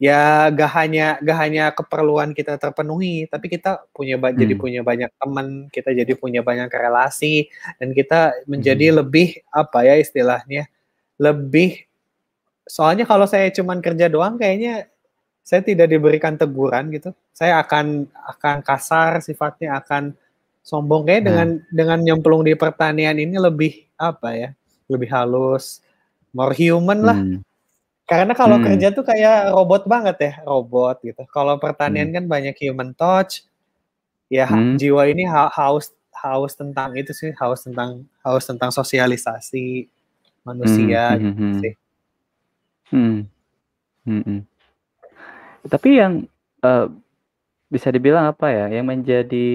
ya 0.00 0.48
gak 0.48 0.70
hanya 0.78 1.18
gak 1.20 1.38
hanya 1.42 1.64
keperluan 1.74 2.30
kita 2.30 2.54
terpenuhi 2.54 3.26
tapi 3.26 3.50
kita 3.50 3.82
punya 3.90 4.14
hmm. 4.14 4.38
jadi 4.38 4.54
punya 4.54 4.80
banyak 4.86 5.10
teman 5.18 5.66
kita 5.74 5.90
jadi 5.90 6.12
punya 6.14 6.40
banyak 6.46 6.70
relasi 6.70 7.50
dan 7.82 7.90
kita 7.90 8.46
menjadi 8.46 8.94
hmm. 8.94 8.96
lebih 9.02 9.42
apa 9.50 9.82
ya 9.82 9.98
istilahnya 9.98 10.70
lebih 11.18 11.82
soalnya 12.62 13.10
kalau 13.10 13.26
saya 13.26 13.50
cuman 13.50 13.82
kerja 13.82 14.06
doang 14.06 14.38
kayaknya 14.38 14.86
saya 15.48 15.64
tidak 15.64 15.88
diberikan 15.88 16.36
teguran 16.36 16.92
gitu 16.92 17.16
saya 17.32 17.64
akan 17.64 18.04
akan 18.36 18.56
kasar 18.60 19.24
sifatnya 19.24 19.80
akan 19.80 20.12
sombong 20.60 21.08
kayak 21.08 21.24
hmm. 21.24 21.28
dengan 21.32 21.48
dengan 21.72 21.98
nyemplung 22.04 22.44
di 22.44 22.52
pertanian 22.52 23.16
ini 23.16 23.40
lebih 23.40 23.88
apa 23.96 24.36
ya 24.36 24.50
lebih 24.92 25.08
halus 25.08 25.80
more 26.36 26.52
human 26.52 27.00
lah 27.00 27.16
hmm 27.16 27.48
karena 28.08 28.32
kalau 28.32 28.56
hmm. 28.56 28.64
kerja 28.64 28.88
tuh 28.88 29.04
kayak 29.04 29.52
robot 29.52 29.84
banget 29.84 30.16
ya, 30.16 30.32
robot 30.48 30.96
gitu. 31.04 31.28
Kalau 31.28 31.60
pertanian 31.60 32.08
hmm. 32.08 32.16
kan 32.16 32.24
banyak 32.24 32.56
human 32.64 32.96
touch. 32.96 33.44
Ya 34.32 34.48
hmm. 34.48 34.80
jiwa 34.80 35.08
ini 35.12 35.28
haus 35.28 35.92
haus 36.16 36.56
tentang 36.56 36.96
itu 36.96 37.12
sih, 37.12 37.36
haus 37.36 37.68
tentang 37.68 38.08
haus 38.24 38.48
tentang 38.48 38.72
sosialisasi 38.72 39.92
manusia 40.40 41.12
hmm. 41.12 41.20
gitu 41.20 41.44
hmm. 41.44 41.60
sih. 41.60 41.74
Hmm. 42.88 43.18
Hmm. 44.08 44.22
hmm. 44.24 44.40
Tapi 45.66 45.98
yang 45.98 46.12
uh, 46.62 46.86
bisa 47.68 47.92
dibilang 47.92 48.32
apa 48.32 48.48
ya, 48.48 48.66
yang 48.72 48.88
menjadi 48.88 49.48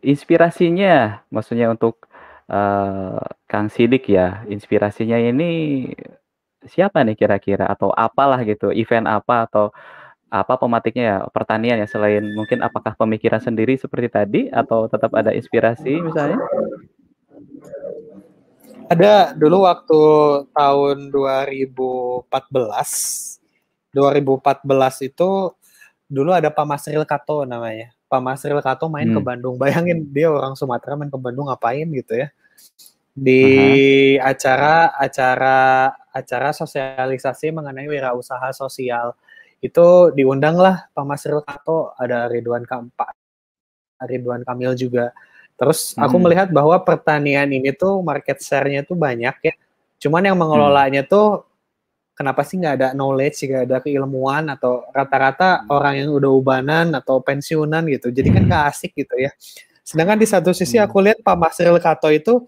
inspirasinya, 0.00 1.20
maksudnya 1.28 1.68
untuk 1.68 2.08
uh, 2.48 3.20
Kang 3.44 3.68
Sidik 3.68 4.08
ya, 4.08 4.44
inspirasinya 4.48 5.20
ini 5.20 5.84
siapa 6.64 7.04
nih 7.04 7.16
kira-kira 7.16 7.68
atau 7.68 7.92
apalah 7.92 8.40
gitu, 8.44 8.72
event 8.72 9.08
apa 9.08 9.48
atau 9.48 9.72
apa 10.28 10.60
pematiknya 10.60 11.04
ya 11.08 11.16
pertanian 11.32 11.80
ya 11.80 11.88
selain 11.88 12.20
mungkin 12.36 12.60
apakah 12.60 12.92
pemikiran 13.00 13.40
sendiri 13.40 13.80
seperti 13.80 14.08
tadi 14.12 14.40
atau 14.52 14.84
tetap 14.84 15.08
ada 15.16 15.32
inspirasi 15.32 16.04
misalnya? 16.04 16.36
Ada 18.88 19.36
dulu 19.36 19.68
waktu 19.68 20.00
tahun 20.52 21.12
2014 21.12 23.37
2014 23.94 24.64
itu 25.08 25.30
dulu 26.08 26.30
ada 26.32 26.48
Pak 26.48 26.66
Masril 26.66 27.04
Kato 27.08 27.44
namanya. 27.48 27.92
Pak 28.08 28.20
Masril 28.24 28.60
Kato 28.64 28.88
main 28.88 29.08
hmm. 29.08 29.16
ke 29.16 29.20
Bandung. 29.20 29.54
Bayangin 29.60 30.08
dia 30.08 30.32
orang 30.32 30.56
Sumatera 30.56 30.96
main 30.96 31.12
ke 31.12 31.18
Bandung 31.20 31.48
ngapain 31.48 31.86
gitu 31.92 32.16
ya 32.16 32.28
di 33.18 33.44
acara 34.22 34.94
acara 34.94 35.90
acara 36.14 36.54
sosialisasi 36.54 37.50
mengenai 37.50 37.90
wirausaha 37.90 38.54
sosial 38.54 39.10
itu 39.58 40.14
diundanglah 40.14 40.86
Pak 40.94 41.02
Masril 41.04 41.42
Kato 41.42 41.90
ada 41.98 42.30
Ridwan 42.30 42.62
Kampak 42.62 43.10
Ridwan 44.06 44.46
Kamil 44.46 44.78
juga 44.78 45.10
terus 45.58 45.98
hmm. 45.98 46.06
aku 46.06 46.16
melihat 46.22 46.48
bahwa 46.54 46.78
pertanian 46.86 47.50
ini 47.50 47.74
tuh 47.74 47.98
market 48.06 48.38
share-nya 48.38 48.86
tuh 48.86 48.94
banyak 48.94 49.34
ya 49.42 49.54
cuman 49.98 50.22
yang 50.30 50.38
mengelolanya 50.38 51.02
hmm. 51.02 51.10
tuh 51.10 51.42
kenapa 52.18 52.42
sih 52.42 52.58
nggak 52.58 52.74
ada 52.74 52.88
knowledge 52.98 53.46
nggak 53.46 53.64
ada 53.70 53.78
keilmuan 53.78 54.50
atau 54.50 54.82
rata-rata 54.90 55.62
hmm. 55.62 55.70
orang 55.70 55.94
yang 56.02 56.10
udah 56.10 56.30
ubanan 56.34 56.86
atau 56.98 57.22
pensiunan 57.22 57.86
gitu 57.86 58.10
jadi 58.10 58.34
kan 58.34 58.42
gak 58.50 58.64
asik 58.74 58.90
gitu 58.98 59.14
ya 59.14 59.30
sedangkan 59.86 60.18
di 60.18 60.26
satu 60.26 60.50
sisi 60.50 60.76
hmm. 60.76 60.84
aku 60.84 60.96
lihat 61.00 61.18
Pak 61.22 61.36
Masril 61.38 61.78
Kato 61.78 62.10
itu 62.10 62.44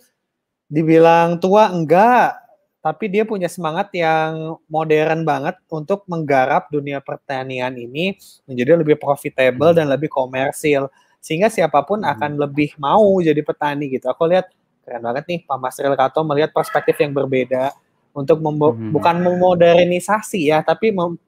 dibilang 0.70 1.42
tua 1.42 1.66
enggak, 1.74 2.38
tapi 2.78 3.10
dia 3.10 3.26
punya 3.26 3.50
semangat 3.50 3.90
yang 3.90 4.54
modern 4.70 5.26
banget 5.26 5.58
untuk 5.66 6.06
menggarap 6.06 6.70
dunia 6.70 7.02
pertanian 7.02 7.74
ini 7.74 8.14
menjadi 8.46 8.78
lebih 8.78 8.96
profitable 8.96 9.74
dan 9.74 9.90
lebih 9.90 10.06
komersil 10.06 10.86
sehingga 11.20 11.52
siapa 11.52 11.82
pun 11.84 12.00
hmm. 12.00 12.12
akan 12.16 12.30
lebih 12.38 12.78
mau 12.80 13.18
jadi 13.20 13.42
petani 13.42 13.90
gitu. 13.92 14.08
Aku 14.08 14.30
lihat 14.30 14.48
keren 14.86 15.04
banget 15.04 15.24
nih 15.28 15.40
Pak 15.44 15.58
Masril 15.58 15.92
Kato 15.98 16.22
melihat 16.24 16.54
perspektif 16.54 16.96
yang 17.02 17.12
berbeda 17.12 17.74
untuk 18.12 18.42
hmm. 18.42 18.90
bukan 18.90 19.16
memodernisasi 19.22 20.50
ya, 20.50 20.62
tapi 20.62 20.90
mem 20.90 21.18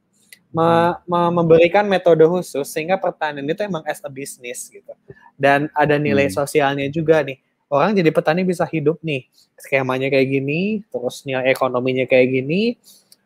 me 0.53 0.69
me 1.09 1.21
memberikan 1.33 1.89
metode 1.89 2.29
khusus 2.29 2.69
sehingga 2.69 3.01
pertanian 3.01 3.49
itu 3.49 3.65
emang 3.65 3.81
as 3.89 4.05
a 4.05 4.11
business 4.12 4.69
gitu. 4.69 4.93
Dan 5.39 5.73
ada 5.73 5.97
nilai 5.97 6.29
hmm. 6.29 6.37
sosialnya 6.37 6.87
juga 6.93 7.25
nih 7.25 7.41
orang 7.73 7.97
jadi 7.97 8.12
petani 8.12 8.45
bisa 8.45 8.69
hidup 8.69 9.01
nih 9.01 9.25
skemanya 9.57 10.12
kayak 10.12 10.29
gini 10.29 10.85
terus 10.93 11.25
nilai 11.25 11.49
ekonominya 11.49 12.05
kayak 12.05 12.29
gini 12.29 12.77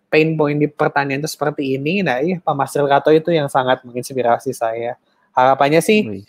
pain 0.06 0.38
point 0.38 0.54
di 0.54 0.70
pertanian 0.70 1.18
itu 1.18 1.26
seperti 1.26 1.74
ini 1.74 2.06
nah 2.06 2.22
iya 2.22 2.38
Pak 2.38 2.54
Masril 2.54 2.86
Kato 2.86 3.10
itu 3.10 3.34
yang 3.34 3.50
sangat 3.50 3.82
menginspirasi 3.82 4.54
saya 4.54 4.94
harapannya 5.34 5.82
sih 5.82 6.22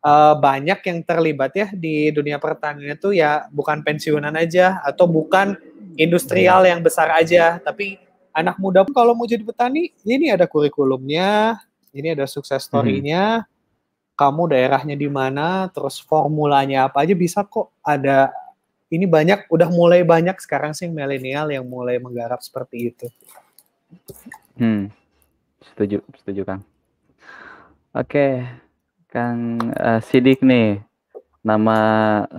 uh, 0.00 0.34
banyak 0.40 0.80
yang 0.80 0.98
terlibat 1.04 1.52
ya 1.52 1.68
di 1.68 2.08
dunia 2.08 2.40
pertanian 2.40 2.96
itu 2.96 3.12
ya 3.12 3.44
bukan 3.52 3.84
pensiunan 3.84 4.32
aja 4.32 4.80
atau 4.80 5.04
bukan 5.04 5.60
industrial 5.98 6.62
yang 6.62 6.78
besar 6.78 7.10
aja 7.10 7.58
tapi 7.58 7.98
anak 8.30 8.54
muda 8.62 8.86
pun 8.86 8.94
kalau 8.94 9.18
mau 9.18 9.26
jadi 9.26 9.42
petani 9.42 9.90
ini 10.06 10.30
ada 10.30 10.46
kurikulumnya 10.46 11.58
ini 11.90 12.14
ada 12.14 12.24
sukses 12.30 12.62
story-nya 12.62 13.42
hmm 13.42 13.58
kamu 14.18 14.50
daerahnya 14.50 14.98
di 14.98 15.06
mana, 15.06 15.70
terus 15.70 16.02
formulanya 16.02 16.90
apa 16.90 17.06
aja 17.06 17.14
bisa 17.14 17.46
kok 17.46 17.70
ada 17.86 18.34
ini 18.90 19.06
banyak 19.06 19.46
udah 19.46 19.70
mulai 19.70 20.02
banyak 20.02 20.34
sekarang 20.42 20.74
sih 20.74 20.90
milenial 20.90 21.46
yang 21.54 21.62
mulai 21.62 22.02
menggarap 22.02 22.42
seperti 22.42 22.90
itu. 22.90 23.06
Hmm. 24.58 24.90
Setuju, 25.62 26.02
setuju 26.18 26.42
Kang. 26.42 26.62
Oke, 27.94 28.42
Kang 29.06 29.62
uh, 29.78 30.02
Sidik 30.02 30.42
nih. 30.42 30.82
Nama 31.46 31.78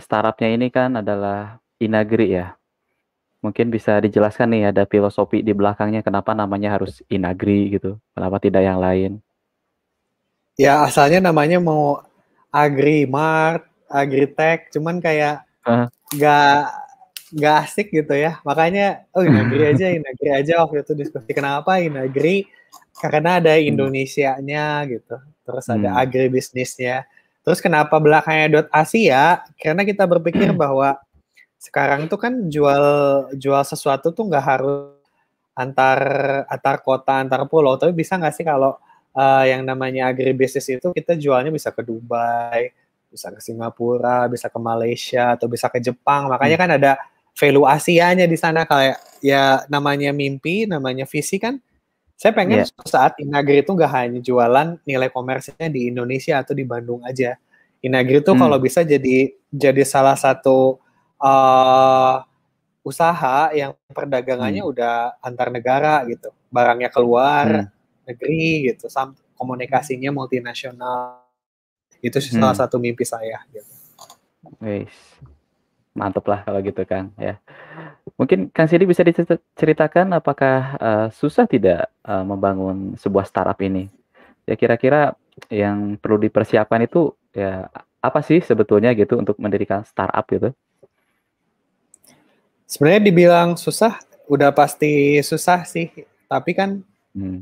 startupnya 0.04 0.52
ini 0.52 0.68
kan 0.68 1.00
adalah 1.00 1.64
Inagri 1.80 2.36
ya. 2.36 2.59
Mungkin 3.40 3.72
bisa 3.72 4.04
dijelaskan 4.04 4.52
nih 4.52 4.64
ada 4.76 4.84
filosofi 4.84 5.40
di 5.40 5.56
belakangnya 5.56 6.04
kenapa 6.04 6.36
namanya 6.36 6.76
harus 6.76 7.00
Inagri 7.08 7.80
gitu. 7.80 7.96
Kenapa 8.12 8.36
tidak 8.44 8.68
yang 8.68 8.84
lain? 8.84 9.24
Ya 10.60 10.84
asalnya 10.84 11.24
namanya 11.24 11.64
mau 11.64 12.04
Agrimart, 12.52 13.64
Agritech, 13.88 14.74
cuman 14.76 15.00
kayak 15.00 15.48
uh. 15.64 15.88
gak 16.20 16.68
gak 17.32 17.56
asik 17.64 17.96
gitu 17.96 18.12
ya. 18.12 18.44
Makanya 18.44 19.08
oh 19.16 19.24
Inagri 19.24 19.72
aja, 19.72 19.88
Inagri 19.88 20.30
aja 20.36 20.60
waktu 20.66 20.84
itu 20.84 20.94
diskusi 21.00 21.32
kenapa 21.32 21.80
Inagri 21.80 22.44
karena 23.00 23.40
ada 23.40 23.56
hmm. 23.56 23.70
Indonesia-nya 23.72 24.84
gitu. 24.92 25.16
Terus 25.48 25.66
ada 25.72 25.90
hmm. 25.96 26.02
agribisnisnya. 26.04 27.08
Terus 27.40 27.64
kenapa 27.64 27.96
belakangnya 27.98 28.48
dot 28.62 28.68
Asia? 28.70 29.42
Karena 29.56 29.88
kita 29.88 30.04
berpikir 30.04 30.52
bahwa 30.62 31.00
sekarang 31.60 32.08
tuh 32.08 32.16
kan 32.16 32.48
jual 32.48 32.84
jual 33.36 33.64
sesuatu 33.68 34.16
tuh 34.16 34.32
nggak 34.32 34.46
harus 34.48 34.96
antar 35.54 36.00
antar 36.48 36.80
kota 36.80 37.20
antar 37.20 37.44
pulau 37.52 37.76
tapi 37.76 37.92
bisa 37.92 38.16
nggak 38.16 38.32
sih 38.32 38.48
kalau 38.48 38.80
uh, 39.16 39.44
yang 39.44 39.68
namanya 39.68 40.08
agribisnis 40.12 40.68
itu 40.72 40.88
kita 40.96 41.20
jualnya 41.20 41.52
bisa 41.52 41.76
ke 41.76 41.82
Dubai, 41.84 42.72
bisa 43.10 43.28
ke 43.34 43.42
Singapura, 43.44 44.30
bisa 44.32 44.48
ke 44.48 44.60
Malaysia 44.60 45.36
atau 45.36 45.50
bisa 45.50 45.68
ke 45.68 45.82
Jepang. 45.82 46.30
Makanya 46.30 46.58
hmm. 46.58 46.64
kan 46.64 46.72
ada 46.80 46.92
valuasinya 47.36 48.26
di 48.28 48.38
sana 48.38 48.64
kayak 48.68 48.98
ya 49.24 49.64
namanya 49.72 50.12
mimpi, 50.16 50.64
namanya 50.64 51.04
visi 51.04 51.40
kan. 51.40 51.60
Saya 52.20 52.36
pengen 52.36 52.68
Iya. 52.68 52.84
saat 52.84 53.16
Inagri 53.24 53.64
itu 53.64 53.72
nggak 53.72 53.92
hanya 53.96 54.20
jualan 54.20 54.76
nilai 54.84 55.08
komersialnya 55.08 55.72
di 55.72 55.88
Indonesia 55.88 56.44
atau 56.44 56.52
di 56.52 56.68
Bandung 56.68 57.00
aja. 57.08 57.40
Inagri 57.80 58.20
itu 58.20 58.32
Hmm. 58.36 58.44
kalau 58.44 58.60
bisa 58.60 58.84
jadi 58.84 59.32
jadi 59.48 59.84
salah 59.88 60.20
satu 60.20 60.84
eh, 61.20 62.16
usaha 62.82 63.52
yang 63.52 63.76
perdagangannya 63.92 64.64
Hmm. 64.64 64.72
udah 64.72 65.20
antar 65.20 65.52
negara 65.52 66.02
gitu. 66.08 66.32
Barangnya 66.50 66.90
keluar 66.90 67.46
Hmm. 67.46 67.68
negeri 68.08 68.72
gitu, 68.74 68.88
sam- 68.90 69.20
komunikasinya 69.38 70.10
multinasional. 70.10 71.22
Itu 72.00 72.18
Hmm. 72.24 72.40
salah 72.40 72.56
satu 72.56 72.80
mimpi 72.80 73.04
saya 73.04 73.44
gitu. 73.52 73.70
Wis. 74.64 74.96
Mantep 75.94 76.24
lah 76.32 76.48
kalau 76.48 76.60
gitu 76.64 76.82
kan 76.88 77.12
ya. 77.20 77.36
Mungkin 78.16 78.50
Kang 78.56 78.68
Sidi 78.72 78.88
bisa 78.88 79.04
diceritakan 79.04 80.16
apakah 80.16 80.80
eh, 80.80 81.08
susah 81.12 81.46
tidak 81.46 81.92
eh, 82.08 82.24
membangun 82.24 82.96
sebuah 82.96 83.28
startup 83.28 83.60
ini? 83.60 83.92
Ya 84.48 84.56
kira-kira 84.56 85.14
yang 85.52 85.96
perlu 86.00 86.18
dipersiapkan 86.20 86.84
itu 86.84 87.14
ya 87.36 87.68
apa 88.00 88.20
sih 88.24 88.40
sebetulnya 88.40 88.96
gitu 88.96 89.20
untuk 89.20 89.36
mendirikan 89.38 89.84
startup 89.84 90.24
gitu? 90.32 90.56
Sebenarnya 92.70 93.02
dibilang 93.10 93.58
susah, 93.58 93.98
udah 94.30 94.54
pasti 94.54 95.18
susah 95.26 95.66
sih. 95.66 95.90
Tapi 96.30 96.54
kan 96.54 96.86
Hmm. 97.18 97.42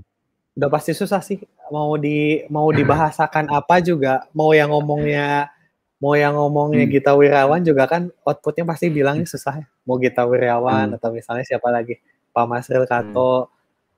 udah 0.56 0.70
pasti 0.72 0.96
susah 0.96 1.20
sih. 1.20 1.44
Mau 1.68 2.00
di 2.00 2.48
mau 2.48 2.72
dibahasakan 2.72 3.52
apa 3.52 3.84
juga, 3.84 4.24
mau 4.32 4.56
yang 4.56 4.72
ngomongnya 4.72 5.52
mau 6.00 6.14
yang 6.16 6.38
ngomongnya 6.38 6.86
Hmm. 6.88 6.94
Gita 6.94 7.12
Wirawan 7.18 7.60
juga 7.66 7.90
kan 7.90 8.08
outputnya 8.24 8.64
pasti 8.64 8.88
bilangnya 8.88 9.28
susah 9.28 9.60
ya. 9.60 9.68
Mau 9.84 10.00
Gita 10.00 10.24
Wirawan 10.24 10.94
Hmm. 10.94 10.98
atau 11.02 11.10
misalnya 11.12 11.44
siapa 11.44 11.68
lagi 11.74 12.00
Pak 12.32 12.46
Masril 12.48 12.86
Kato 12.88 13.50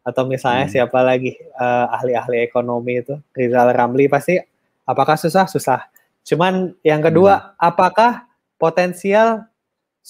atau 0.01 0.23
misalnya 0.25 0.65
Hmm. 0.65 0.73
siapa 0.73 0.99
lagi 1.05 1.35
eh, 1.37 1.85
ahli-ahli 1.93 2.41
ekonomi 2.41 3.03
itu 3.03 3.19
Rizal 3.35 3.69
Ramli 3.75 4.09
pasti 4.09 4.39
apakah 4.87 5.19
susah 5.19 5.45
susah. 5.45 5.85
Cuman 6.25 6.73
yang 6.81 7.03
kedua 7.03 7.53
apakah 7.59 8.25
potensial 8.57 9.45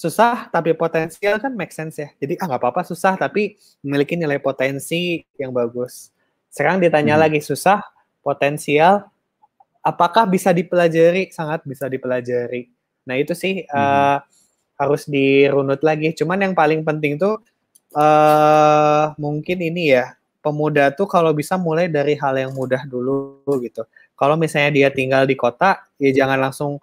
susah 0.00 0.48
tapi 0.48 0.72
potensial 0.72 1.36
kan 1.36 1.52
make 1.52 1.76
sense 1.76 2.00
ya. 2.00 2.08
Jadi 2.16 2.40
ah 2.40 2.48
nggak 2.48 2.60
apa-apa 2.64 2.82
susah 2.88 3.20
tapi 3.20 3.60
memiliki 3.84 4.16
nilai 4.16 4.40
potensi 4.40 5.20
yang 5.36 5.52
bagus. 5.52 6.08
Sekarang 6.48 6.80
ditanya 6.80 7.20
Hmm. 7.20 7.24
lagi 7.28 7.40
susah, 7.44 7.84
potensial, 8.24 9.04
apakah 9.84 10.24
bisa 10.24 10.56
dipelajari? 10.56 11.28
Sangat 11.36 11.60
bisa 11.68 11.84
dipelajari. 11.92 12.72
Nah 13.04 13.16
itu 13.20 13.36
sih 13.36 13.68
Hmm. 13.68 13.76
eh, 13.76 14.18
harus 14.80 15.04
dirunut 15.04 15.84
lagi. 15.84 16.16
Cuman 16.16 16.40
yang 16.40 16.54
paling 16.56 16.80
penting 16.88 17.20
tuh 17.20 17.44
eh 17.92 19.04
mungkin 19.20 19.58
ini 19.60 19.92
ya 19.98 20.14
pemuda 20.40 20.88
tuh 20.96 21.04
kalau 21.10 21.36
bisa 21.36 21.60
mulai 21.60 21.90
dari 21.92 22.16
hal 22.16 22.32
yang 22.38 22.52
mudah 22.56 22.88
dulu 22.88 23.44
gitu. 23.60 23.84
Kalau 24.16 24.36
misalnya 24.40 24.70
dia 24.72 24.88
tinggal 24.92 25.28
di 25.28 25.36
kota, 25.36 25.80
ya 26.00 26.10
jangan 26.24 26.38
langsung 26.40 26.80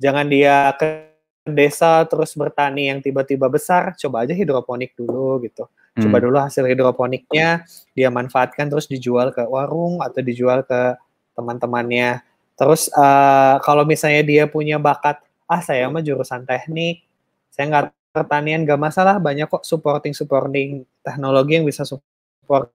jangan 0.00 0.26
dia 0.28 0.72
ke 0.80 1.09
desa 1.52 2.02
terus 2.06 2.32
bertani 2.38 2.88
yang 2.90 2.98
tiba-tiba 3.02 3.50
besar, 3.50 3.92
coba 3.98 4.24
aja 4.24 4.32
hidroponik 4.32 4.94
dulu 4.96 5.42
gitu. 5.44 5.66
Coba 6.00 6.16
Hmm. 6.18 6.24
dulu 6.30 6.36
hasil 6.38 6.64
hidroponiknya 6.70 7.66
dia 7.92 8.08
manfaatkan 8.08 8.70
terus 8.70 8.86
dijual 8.86 9.34
ke 9.34 9.42
warung 9.44 10.00
atau 10.00 10.22
dijual 10.22 10.62
ke 10.64 10.94
teman-temannya. 11.34 12.22
Terus 12.54 12.88
eh, 12.92 13.54
kalau 13.66 13.82
misalnya 13.84 14.22
dia 14.22 14.44
punya 14.46 14.78
bakat, 14.78 15.18
ah 15.50 15.60
saya 15.60 15.90
mah 15.90 16.00
jurusan 16.04 16.46
teknik, 16.46 17.02
saya 17.50 17.66
nggak 17.68 17.84
pertanian 18.14 18.62
nggak 18.66 18.80
masalah, 18.80 19.18
banyak 19.18 19.46
kok 19.50 19.62
supporting 19.66 20.14
supporting 20.14 20.82
teknologi 21.02 21.58
yang 21.58 21.66
bisa 21.66 21.82
support 21.86 22.70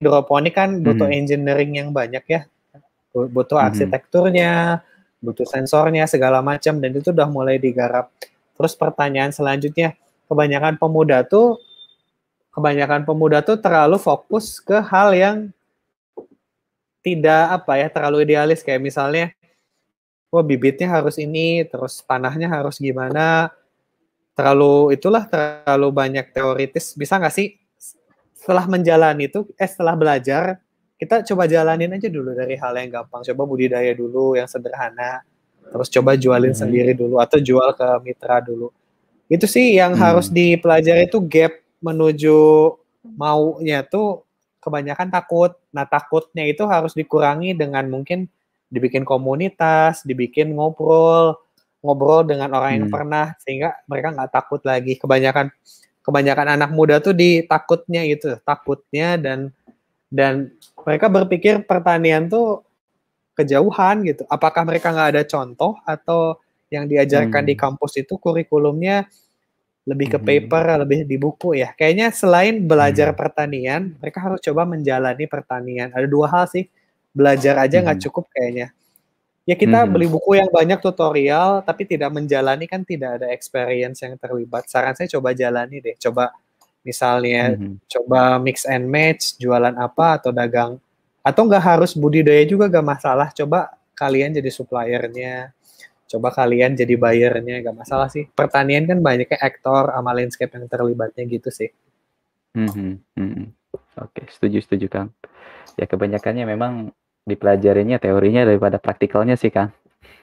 hidroponik 0.00 0.56
kan 0.56 0.80
butuh 0.80 1.08
Mhm. 1.08 1.18
engineering 1.24 1.72
yang 1.76 1.88
banyak 1.92 2.24
ya, 2.24 2.40
Bu- 3.12 3.28
butuh 3.28 3.58
Mhm. 3.60 3.66
arsitekturnya, 3.68 4.80
butuh 5.20 5.44
sensornya 5.44 6.08
segala 6.08 6.40
macam 6.40 6.80
dan 6.80 6.90
itu 6.96 7.12
udah 7.12 7.28
mulai 7.28 7.60
digarap. 7.60 8.08
Terus 8.56 8.72
pertanyaan 8.76 9.32
selanjutnya, 9.32 9.96
kebanyakan 10.26 10.80
pemuda 10.80 11.24
tuh 11.24 11.60
kebanyakan 12.50 13.06
pemuda 13.06 13.40
tuh 13.46 13.56
terlalu 13.62 13.96
fokus 13.96 14.58
ke 14.58 14.74
hal 14.82 15.14
yang 15.14 15.36
tidak 17.00 17.62
apa 17.62 17.72
ya 17.80 17.88
terlalu 17.88 18.26
idealis. 18.26 18.60
Kayak 18.60 18.82
misalnya 18.82 19.26
wah 20.28 20.44
bibitnya 20.44 20.90
harus 20.90 21.16
ini 21.16 21.64
terus 21.68 22.02
panahnya 22.04 22.50
harus 22.50 22.76
gimana? 22.80 23.52
Terlalu 24.34 24.96
itulah 24.96 25.24
terlalu 25.28 25.88
banyak 25.92 26.26
teoritis. 26.32 26.96
Bisa 26.96 27.20
nggak 27.20 27.34
sih 27.34 27.56
setelah 28.36 28.64
menjalani 28.64 29.28
itu 29.28 29.44
eh 29.60 29.68
setelah 29.68 29.92
belajar 29.92 30.56
kita 31.00 31.24
coba 31.24 31.48
jalanin 31.48 31.96
aja 31.96 32.12
dulu 32.12 32.36
dari 32.36 32.60
hal 32.60 32.76
yang 32.76 33.00
gampang 33.00 33.24
coba 33.24 33.42
budidaya 33.48 33.96
dulu 33.96 34.36
yang 34.36 34.44
sederhana 34.44 35.24
terus 35.72 35.88
coba 35.88 36.12
jualin 36.14 36.52
Mhm. 36.52 36.60
sendiri 36.60 36.92
dulu 36.92 37.16
atau 37.16 37.40
jual 37.40 37.72
ke 37.72 37.86
mitra 38.04 38.44
dulu 38.44 38.68
itu 39.32 39.48
sih 39.48 39.80
yang 39.80 39.96
Hmm. 39.96 40.02
harus 40.04 40.28
dipelajari 40.28 41.08
itu 41.08 41.16
gap 41.24 41.56
menuju 41.80 42.36
maunya 43.16 43.80
tuh 43.80 44.26
kebanyakan 44.60 45.08
takut. 45.08 45.56
Nah, 45.72 45.88
takutnya 45.88 46.44
itu 46.44 46.60
harus 46.68 46.92
dikurangi 46.92 47.56
dengan 47.56 47.88
mungkin 47.88 48.28
dibikin 48.68 49.08
komunitas, 49.08 50.04
dibikin 50.04 50.52
ngobrol, 50.52 51.40
ngobrol 51.80 52.28
dengan 52.28 52.52
orang 52.52 52.76
yang 52.76 52.86
Hmm. 52.90 52.94
pernah 53.00 53.26
sehingga 53.40 53.72
mereka 53.88 54.12
nggak 54.12 54.30
takut 54.34 54.60
lagi. 54.68 55.00
Kebanyakan 55.00 55.48
kebanyakan 56.04 56.60
anak 56.60 56.70
muda 56.76 57.00
tuh 57.00 57.16
di 57.16 57.40
takutnya 57.48 58.04
itu, 58.04 58.36
takutnya 58.44 59.16
dan 59.16 59.54
dan 60.10 60.50
mereka 60.86 61.06
berpikir 61.12 61.64
pertanian 61.66 62.28
tuh 62.30 62.62
kejauhan 63.38 64.04
gitu. 64.06 64.22
Apakah 64.28 64.64
mereka 64.68 64.92
nggak 64.92 65.10
ada 65.16 65.22
contoh 65.26 65.78
atau 65.86 66.36
yang 66.70 66.86
diajarkan 66.90 67.44
di 67.46 67.54
Hmm. 67.56 67.62
kampus 67.76 67.98
itu 68.02 68.14
kurikulumnya 68.20 69.06
lebih 69.88 70.14
ke 70.14 70.18
Mhm. 70.20 70.26
paper, 70.28 70.64
lebih 70.86 71.00
di 71.08 71.16
buku 71.18 71.58
ya. 71.58 71.72
Kayaknya 71.74 72.12
selain 72.14 72.64
belajar 72.68 73.10
Hmm. 73.12 73.18
pertanian, 73.18 73.82
mereka 73.98 74.18
harus 74.22 74.40
coba 74.44 74.64
menjalani 74.68 75.26
pertanian. 75.26 75.90
Ada 75.96 76.06
dua 76.06 76.28
hal 76.30 76.46
sih, 76.50 76.68
belajar 77.16 77.58
aja 77.58 77.80
nggak 77.82 77.98
Mhm. 78.00 78.04
cukup 78.10 78.26
kayaknya. 78.32 78.68
Ya 79.48 79.56
kita 79.58 79.84
Mhm. 79.88 79.90
beli 79.92 80.06
buku 80.06 80.38
yang 80.38 80.50
banyak 80.52 80.78
tutorial, 80.84 81.64
tapi 81.66 81.84
tidak 81.88 82.12
menjalani 82.14 82.68
kan 82.70 82.84
tidak 82.86 83.18
ada 83.22 83.28
experience 83.34 84.00
yang 84.04 84.14
terlibat. 84.20 84.68
Saran 84.70 84.94
saya 84.94 85.08
coba 85.10 85.34
jalani 85.34 85.80
deh. 85.82 85.96
Coba 85.98 86.30
misalnya 86.82 87.56
Mhm. 87.56 87.80
coba 87.86 88.38
mix 88.40 88.64
and 88.64 88.88
match, 88.88 89.36
jualan 89.36 89.74
apa 89.76 90.20
atau 90.20 90.30
dagang. 90.32 90.80
Atau 91.20 91.44
nggak 91.44 91.64
harus 91.64 91.92
budidaya 91.92 92.42
juga 92.48 92.68
nggak 92.68 92.86
masalah. 92.86 93.28
Coba 93.36 93.76
kalian 93.92 94.32
jadi 94.32 94.48
suppliernya, 94.48 95.52
coba 96.08 96.32
kalian 96.32 96.72
jadi 96.72 96.96
buyernya 96.96 97.60
nggak 97.60 97.76
masalah 97.76 98.08
sih. 98.08 98.24
Pertanian 98.32 98.88
kan 98.88 98.98
banyaknya 99.04 99.36
aktor 99.36 99.92
sama 99.92 100.10
landscape 100.16 100.52
yang 100.56 100.66
terlibatnya 100.66 101.24
gitu 101.28 101.52
sih. 101.52 101.68
Mhm, 102.56 103.04
mhm. 103.14 103.44
Oke, 104.00 104.26
setuju 104.32 104.64
setuju, 104.64 104.86
Kang. 104.88 105.08
Ya 105.78 105.84
kebanyakannya 105.86 106.48
memang 106.48 106.90
dipelajarinya 107.28 108.00
teorinya 108.00 108.48
daripada 108.48 108.80
praktikalnya 108.80 109.36
sih, 109.36 109.52
Kang. 109.52 109.70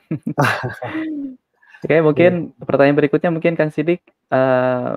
Oke, 1.86 2.02
mungkin 2.02 2.58
pertanyaan 2.58 2.98
berikutnya 2.98 3.30
mungkin 3.30 3.54
Kang 3.54 3.70
Sidik, 3.70 4.02
eee, 4.34 4.94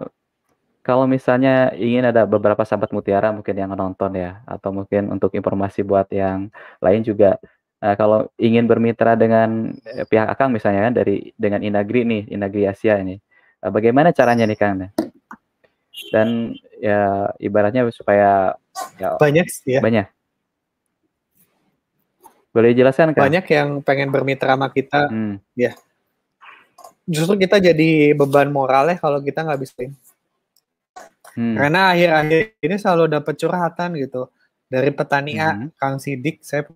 kalau 0.80 1.04
misalnya 1.04 1.72
ingin 1.76 2.08
ada 2.08 2.24
beberapa 2.24 2.64
sahabat 2.64 2.90
mutiara 2.96 3.28
mungkin 3.32 3.52
yang 3.56 3.72
nonton 3.76 4.16
ya, 4.16 4.40
atau 4.48 4.72
mungkin 4.72 5.12
untuk 5.12 5.32
informasi 5.36 5.84
buat 5.84 6.08
yang 6.12 6.48
lain 6.80 7.02
juga, 7.04 7.36
eee, 7.84 7.94
kalau 8.00 8.28
ingin 8.40 8.64
bermitra 8.64 9.12
dengan, 9.16 9.76
eee, 9.84 10.04
pihak 10.08 10.28
Akang 10.32 10.50
misalnya 10.52 10.88
kan 10.88 10.94
dari 10.96 11.32
dengan 11.36 11.60
Inagri 11.60 12.04
nih, 12.08 12.22
Inagri 12.32 12.64
Asia 12.64 12.96
ini, 12.96 13.20
eee, 13.60 13.70
bagaimana 13.72 14.10
caranya 14.16 14.48
nih, 14.48 14.58
Kang? 14.58 14.88
Dan 16.10 16.56
ya 16.80 17.28
ibaratnya 17.36 17.84
supaya 17.92 18.56
ya 18.96 19.08
Banyak 19.20 19.46
ya. 19.68 19.80
banyak. 19.84 20.06
Boleh 22.50 22.74
dijelaskan, 22.74 23.14
Kang? 23.14 23.30
Banyak 23.30 23.46
yang 23.52 23.68
pengen 23.84 24.10
bermitra 24.10 24.58
sama 24.58 24.72
kita, 24.72 25.06
Hmm. 25.06 25.38
ya. 25.54 25.76
Justru 27.06 27.38
kita 27.38 27.58
jadi 27.62 28.14
beban 28.14 28.50
moral 28.50 28.90
ya 28.90 28.96
kalau 28.98 29.18
kita 29.22 29.42
nggak 29.46 29.60
bisa. 29.62 29.86
Hmm. 31.36 31.54
Karena 31.58 31.80
akhir-akhir 31.94 32.42
ini 32.66 32.76
selalu 32.80 33.04
dapat 33.16 33.34
curhatan 33.38 33.90
gitu 34.02 34.22
dari 34.70 34.90
petani 34.94 35.32
A, 35.38 35.50
Mhm. 35.54 35.68
Kang 35.78 35.96
Sidik, 36.02 36.42
saya 36.42 36.66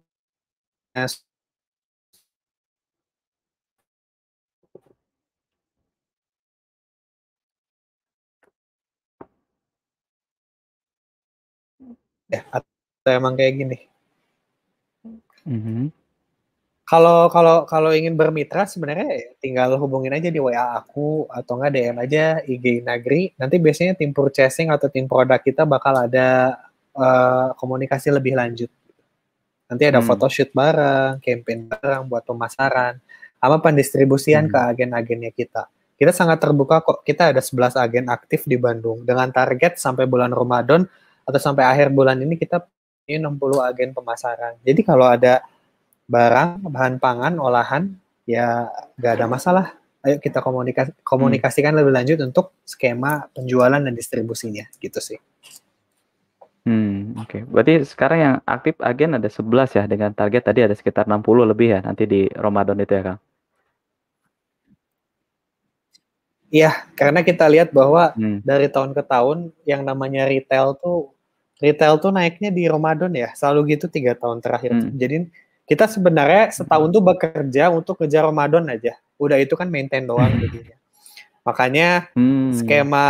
ya 12.32 12.40
atau 12.56 13.10
emang 13.18 13.34
kayak 13.38 13.54
gini. 13.60 13.76
Mhm. 15.46 15.92
Kalau 16.84 17.32
kalau 17.32 17.64
kalau 17.64 17.96
ingin 17.96 18.12
bermitra 18.12 18.68
sebenarnya 18.68 19.08
tinggal 19.40 19.80
hubungin 19.80 20.12
aja 20.12 20.28
di 20.28 20.36
WA 20.36 20.76
aku 20.76 21.24
atau 21.32 21.56
enggak 21.56 21.72
DM 21.72 21.96
aja 21.96 22.24
IG 22.44 22.84
Nagri. 22.84 23.32
Nanti 23.40 23.56
biasanya 23.56 23.96
tim 23.96 24.12
purchasing 24.12 24.68
atau 24.68 24.92
tim 24.92 25.08
produk 25.08 25.40
kita 25.40 25.64
bakal 25.64 25.96
ada 25.96 26.60
uh, 26.92 27.56
komunikasi 27.56 28.12
lebih 28.12 28.36
lanjut. 28.36 28.68
Nanti 29.64 29.84
ada 29.88 30.04
hmm. 30.04 30.08
photoshoot 30.12 30.52
bareng, 30.52 31.24
campaign 31.24 31.72
bareng 31.72 32.04
buat 32.04 32.20
pemasaran, 32.28 33.00
sama 33.40 33.56
pendistribusian 33.64 34.44
hmm. 34.48 34.52
ke 34.52 34.58
agen-agennya 34.76 35.32
kita. 35.32 35.64
Kita 35.96 36.12
sangat 36.12 36.36
terbuka 36.36 36.84
kok. 36.84 37.00
Kita 37.00 37.32
ada 37.32 37.40
11 37.40 37.80
agen 37.80 38.04
aktif 38.12 38.44
di 38.44 38.60
Bandung 38.60 39.08
dengan 39.08 39.32
target 39.32 39.80
sampai 39.80 40.04
bulan 40.04 40.36
Ramadan 40.36 40.84
atau 41.24 41.40
sampai 41.40 41.64
akhir 41.64 41.88
bulan 41.96 42.20
ini 42.20 42.36
kita 42.36 42.60
punya 42.60 43.24
60 43.24 43.68
agen 43.72 43.90
pemasaran. 43.96 44.54
Jadi 44.60 44.80
kalau 44.84 45.08
ada 45.08 45.40
barang, 46.04 46.64
bahan 46.68 46.96
pangan, 47.00 47.34
olahan, 47.40 47.96
ya 48.28 48.68
nggak 49.00 49.12
ada 49.20 49.26
masalah. 49.26 49.66
Ayo 50.04 50.20
kita 50.20 50.44
komunikasi, 50.44 50.92
komunikasikan 51.00 51.72
hmm. 51.72 51.80
lebih 51.80 51.92
lanjut 51.96 52.18
untuk 52.20 52.52
skema 52.68 53.24
penjualan 53.32 53.80
dan 53.80 53.94
distribusinya, 53.96 54.68
gitu 54.76 55.00
sih. 55.00 55.16
Hmm, 56.64 57.16
oke. 57.20 57.28
Okay. 57.28 57.40
Berarti 57.44 57.84
sekarang 57.84 58.18
yang 58.20 58.36
aktif 58.44 58.76
agen 58.80 59.16
ada 59.16 59.28
11 59.28 59.76
ya, 59.76 59.84
dengan 59.84 60.12
target 60.12 60.44
tadi 60.44 60.60
ada 60.64 60.76
sekitar 60.76 61.04
60 61.08 61.52
lebih 61.52 61.76
ya, 61.76 61.80
nanti 61.84 62.04
di 62.04 62.28
Ramadan 62.32 62.80
itu 62.80 62.92
ya, 62.92 63.02
Kang? 63.04 63.20
Iya, 66.54 66.70
karena 66.94 67.20
kita 67.26 67.50
lihat 67.50 67.74
bahwa 67.74 68.14
hmm. 68.14 68.46
dari 68.46 68.70
tahun 68.70 68.94
ke 68.94 69.02
tahun 69.04 69.50
yang 69.66 69.82
namanya 69.82 70.30
retail 70.30 70.78
tuh 70.78 71.10
retail 71.58 71.98
tuh 71.98 72.14
naiknya 72.14 72.54
di 72.54 72.70
Ramadan 72.70 73.10
ya, 73.10 73.34
selalu 73.34 73.74
gitu 73.74 73.90
tiga 73.90 74.14
tahun 74.14 74.38
terakhir. 74.38 74.72
Hmm. 74.72 74.94
Jadi 74.94 75.28
kita 75.64 75.88
sebenarnya 75.88 76.52
setahun 76.52 76.92
tuh 76.92 77.00
bekerja 77.00 77.72
untuk 77.72 78.04
kejar 78.04 78.28
Ramadan 78.28 78.68
aja. 78.68 79.00
Udah 79.16 79.40
itu 79.40 79.56
kan 79.56 79.72
maintain 79.72 80.04
doang 80.04 80.28
gitu. 80.44 80.60
Makanya 81.44 82.12
hmm. 82.12 82.56
skema 82.60 83.08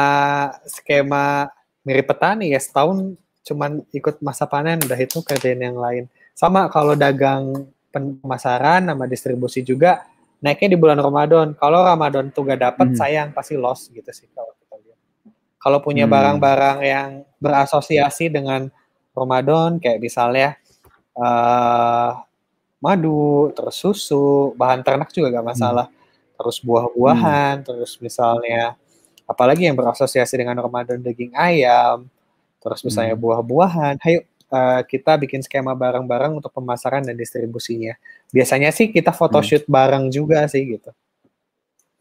skema 0.66 1.50
mirip 1.82 2.10
petani 2.10 2.54
ya 2.54 2.60
setahun 2.62 3.18
cuman 3.44 3.84
ikut 3.92 4.24
masa 4.24 4.48
panen 4.48 4.80
udah 4.82 4.98
itu 4.98 5.18
kerjain 5.22 5.58
yang 5.58 5.78
lain. 5.78 6.06
Sama 6.34 6.70
kalau 6.70 6.94
dagang 6.94 7.70
pemasaran 7.90 8.90
sama 8.90 9.04
distribusi 9.06 9.62
juga 9.62 10.06
naiknya 10.42 10.74
di 10.74 10.78
bulan 10.78 10.98
Ramadan. 10.98 11.54
Kalau 11.58 11.82
Ramadan 11.82 12.30
tuh 12.34 12.46
gak 12.46 12.62
dapet 12.62 12.94
hmm. 12.94 12.98
sayang 12.98 13.28
pasti 13.34 13.54
loss 13.58 13.90
gitu 13.90 14.10
sih 14.10 14.30
kalau 14.30 14.54
kita 14.62 14.74
lihat. 14.82 14.98
Kalau 15.58 15.78
punya 15.82 16.06
hmm. 16.06 16.14
barang-barang 16.14 16.78
hmm. 16.82 16.90
yang 16.90 17.08
berasosiasi 17.38 18.30
dengan 18.30 18.70
Ramadan 19.14 19.78
kayak 19.78 20.02
misalnya 20.02 20.58
uh, 21.14 22.18
madu, 22.84 23.48
terus 23.56 23.80
susu, 23.80 24.52
bahan 24.60 24.84
ternak 24.84 25.08
juga 25.08 25.32
gak 25.40 25.48
masalah. 25.56 25.86
Hmm. 25.88 26.36
Terus 26.36 26.56
buah-buahan, 26.60 27.54
hmm. 27.62 27.66
terus 27.66 27.96
misalnya 28.04 28.76
apalagi 29.24 29.64
yang 29.64 29.76
berasosiasi 29.78 30.36
dengan 30.36 30.60
Ramadan 30.60 31.00
daging 31.00 31.32
ayam, 31.32 32.04
terus 32.60 32.84
misalnya 32.84 33.16
hmm. 33.16 33.24
buah-buahan. 33.24 33.94
Hayo 34.04 34.28
uh, 34.52 34.84
kita 34.84 35.16
bikin 35.16 35.40
skema 35.40 35.72
barang-barang 35.72 36.36
untuk 36.36 36.52
pemasaran 36.52 37.00
dan 37.00 37.16
distribusinya. 37.16 37.96
Biasanya 38.28 38.68
sih 38.70 38.92
kita 38.92 39.16
photoshoot 39.16 39.64
hmm. 39.64 39.72
bareng 39.72 40.04
juga 40.12 40.44
sih 40.44 40.76
gitu. 40.76 40.92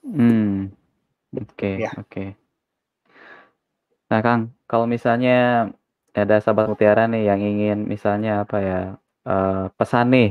Hmm. 0.04 0.76
Oke, 1.34 1.48
okay, 1.58 1.76
ya. 1.82 1.92
oke. 1.96 2.10
Okay. 2.12 2.30
Nah, 4.14 4.22
Kang, 4.22 4.54
kalau 4.70 4.86
misalnya 4.86 5.72
ada 6.14 6.38
sahabat 6.38 6.70
mutiara 6.70 7.10
nih 7.10 7.26
yang 7.26 7.42
ingin 7.42 7.90
misalnya 7.90 8.46
apa 8.46 8.58
ya 8.62 8.80
uh, 9.30 9.70
pesan 9.78 10.06
nih, 10.14 10.28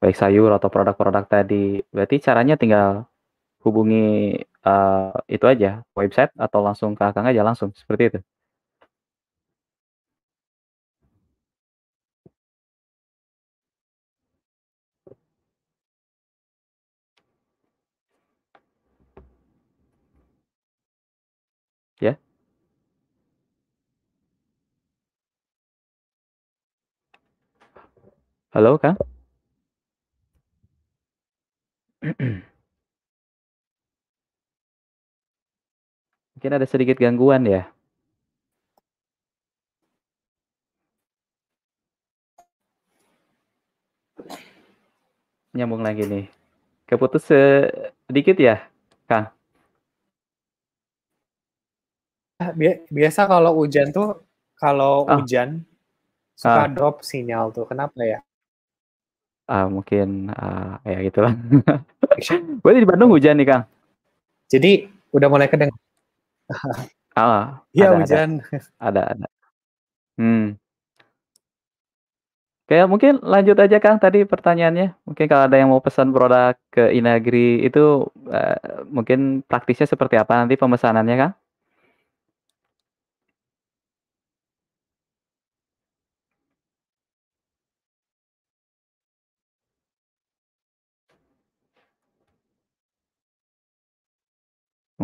baik 0.00 0.16
sayur 0.20 0.50
atau 0.56 0.68
produk-produk 0.74 1.24
tadi, 1.34 1.82
berarti 1.94 2.16
caranya 2.26 2.54
tinggal 2.60 3.06
hubungi, 3.64 4.38
uh, 4.66 5.12
itu 5.30 5.44
aja, 5.52 5.68
website 5.98 6.32
atau 6.38 6.60
langsung 6.66 6.90
ke 6.98 7.02
Akang 7.08 7.26
aja 7.30 7.42
langsung, 7.48 7.70
seperti 7.76 8.04
itu? 8.16 8.20
Ya? 22.00 22.18
Halo, 28.56 28.80
Kang? 28.80 28.96
Mungkin 36.32 36.52
ada 36.56 36.64
sedikit 36.64 36.96
gangguan 36.96 37.44
ya? 37.44 37.68
Nyambung 45.52 45.84
lagi 45.84 46.08
nih. 46.08 46.24
Keputus 46.88 47.28
sedikit 48.08 48.40
ya, 48.40 48.64
Kang? 49.04 49.36
Ah, 52.40 52.56
biasa 52.88 53.28
kalau 53.28 53.52
hujan 53.60 53.92
tuh, 53.92 54.24
kalau 54.56 55.04
oh. 55.04 55.20
hujan 55.20 55.60
suka 56.32 56.64
ah. 56.64 56.72
drop 56.72 57.04
sinyal 57.04 57.52
tuh, 57.52 57.68
kenapa 57.68 58.00
ya? 58.00 58.24
Uh, 59.46 59.66
mungkin, 59.70 60.34
uh, 60.34 60.82
ya 60.82 60.98
gitulah. 61.06 61.34
Berarti 62.62 62.78
di 62.82 62.88
Bandung 62.88 63.14
hujan 63.14 63.38
nih, 63.38 63.46
Kang? 63.46 63.62
Jadi 64.50 64.90
udah 65.14 65.28
mulai 65.30 65.46
kedeng 65.46 65.70
Ah, 67.16 67.64
Iya 67.72 67.96
hujan. 67.96 68.44
Ada 68.76 69.16
ada. 69.16 69.26
Hmm. 70.20 70.60
Oke, 72.66 72.82
mungkin 72.90 73.22
lanjut 73.22 73.56
aja 73.62 73.78
Kang 73.78 74.02
tadi 74.02 74.26
pertanyaannya. 74.26 74.98
Mungkin 75.06 75.24
kalau 75.30 75.46
ada 75.46 75.56
yang 75.56 75.70
mau 75.70 75.78
pesan 75.78 76.10
produk 76.10 76.58
ke 76.74 76.90
Inagri 76.98 77.62
itu, 77.62 78.10
uh, 78.26 78.58
mungkin 78.90 79.46
praktisnya 79.46 79.86
seperti 79.86 80.18
apa 80.18 80.42
nanti 80.42 80.58
pemesanannya, 80.58 81.14
Kang? 81.14 81.32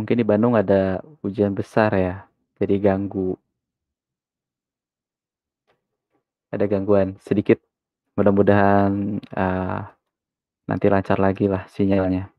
Mungkin 0.03 0.19
di 0.19 0.27
Bandung 0.27 0.59
ada 0.59 0.99
hujan 1.23 1.55
besar 1.55 1.95
ya, 1.95 2.27
jadi 2.59 2.75
ganggu. 2.83 3.39
Ada 6.51 6.67
gangguan 6.67 7.23
sedikit, 7.23 7.63
mudah-mudahan, 8.19 9.23
uh, 9.31 9.81
nanti 10.67 10.87
lancar 10.91 11.23
lagi 11.23 11.47
lah 11.47 11.71
sinyalnya. 11.71 12.35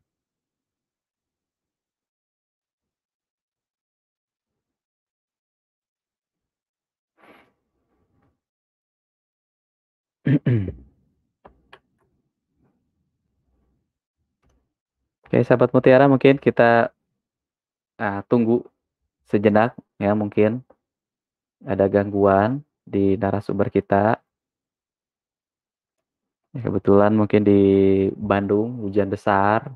Oke, 15.24 15.40
sahabat 15.42 15.72
mutiara 15.72 16.06
mungkin 16.12 16.36
kita 16.38 16.93
Nah, 18.00 18.26
tunggu 18.26 18.66
sejenak 19.30 19.70
ya 20.02 20.12
mungkin 20.18 20.66
ada 21.64 21.86
gangguan 21.86 22.60
di 22.84 23.14
narasumber 23.16 23.68
kita. 23.70 24.18
Ya, 26.54 26.60
kebetulan 26.62 27.12
mungkin 27.14 27.42
di 27.42 27.60
Bandung 28.14 28.78
hujan 28.82 29.10
besar. 29.10 29.74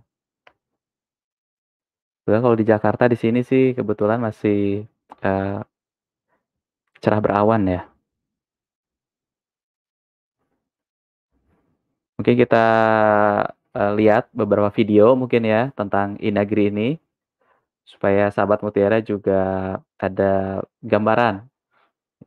Kalau 2.28 2.52
di 2.60 2.64
Jakarta 2.68 3.08
di 3.08 3.16
sini 3.16 3.40
sih 3.40 3.72
kebetulan 3.72 4.20
masih 4.20 4.84
uh, 5.24 5.64
cerah 7.00 7.20
berawan 7.24 7.62
ya. 7.64 7.88
Mungkin 12.20 12.34
kita 12.36 12.64
uh, 13.72 13.92
lihat 13.96 14.28
beberapa 14.36 14.68
video 14.68 15.16
mungkin 15.16 15.42
ya 15.48 15.72
tentang 15.72 16.20
Inagri 16.20 16.68
ini 16.68 16.88
supaya 17.88 18.28
sahabat 18.28 18.60
mutiara 18.60 19.00
juga 19.00 19.40
ada 19.96 20.60
gambaran. 20.84 21.48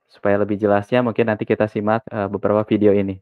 Supaya 0.10 0.36
lebih 0.42 0.58
jelasnya 0.60 1.00
mungkin 1.06 1.30
nanti 1.30 1.46
kita 1.48 1.70
simak, 1.70 2.02
uh, 2.12 2.28
beberapa 2.28 2.66
video 2.68 2.92
ini. 2.92 3.22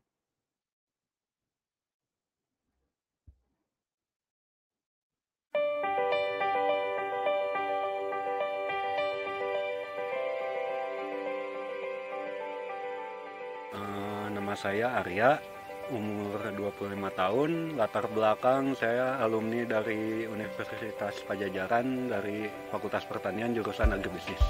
Uh, 13.75 14.25
nama 14.33 14.53
saya 14.57 14.97
Arya, 14.97 15.58
umur 15.89 16.37
25 16.53 16.93
tahun, 17.17 17.51
latar 17.73 18.05
belakang 18.13 18.77
saya 18.77 19.17
alumni 19.17 19.65
dari 19.65 20.29
Universitas 20.29 21.17
Pajajaran 21.25 22.13
dari 22.13 22.45
Fakultas 22.69 23.09
Pertanian 23.09 23.57
jurusan 23.57 23.89
Agribisnis. 23.97 24.41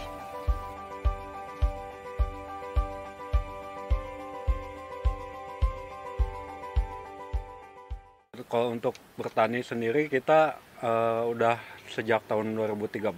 Kalau 8.50 8.74
untuk 8.74 8.98
bertani 9.14 9.62
sendiri 9.62 10.10
kita 10.10 10.58
uh, 10.82 11.22
udah 11.30 11.62
sejak 11.94 12.26
tahun 12.26 12.58
2013 12.58 13.14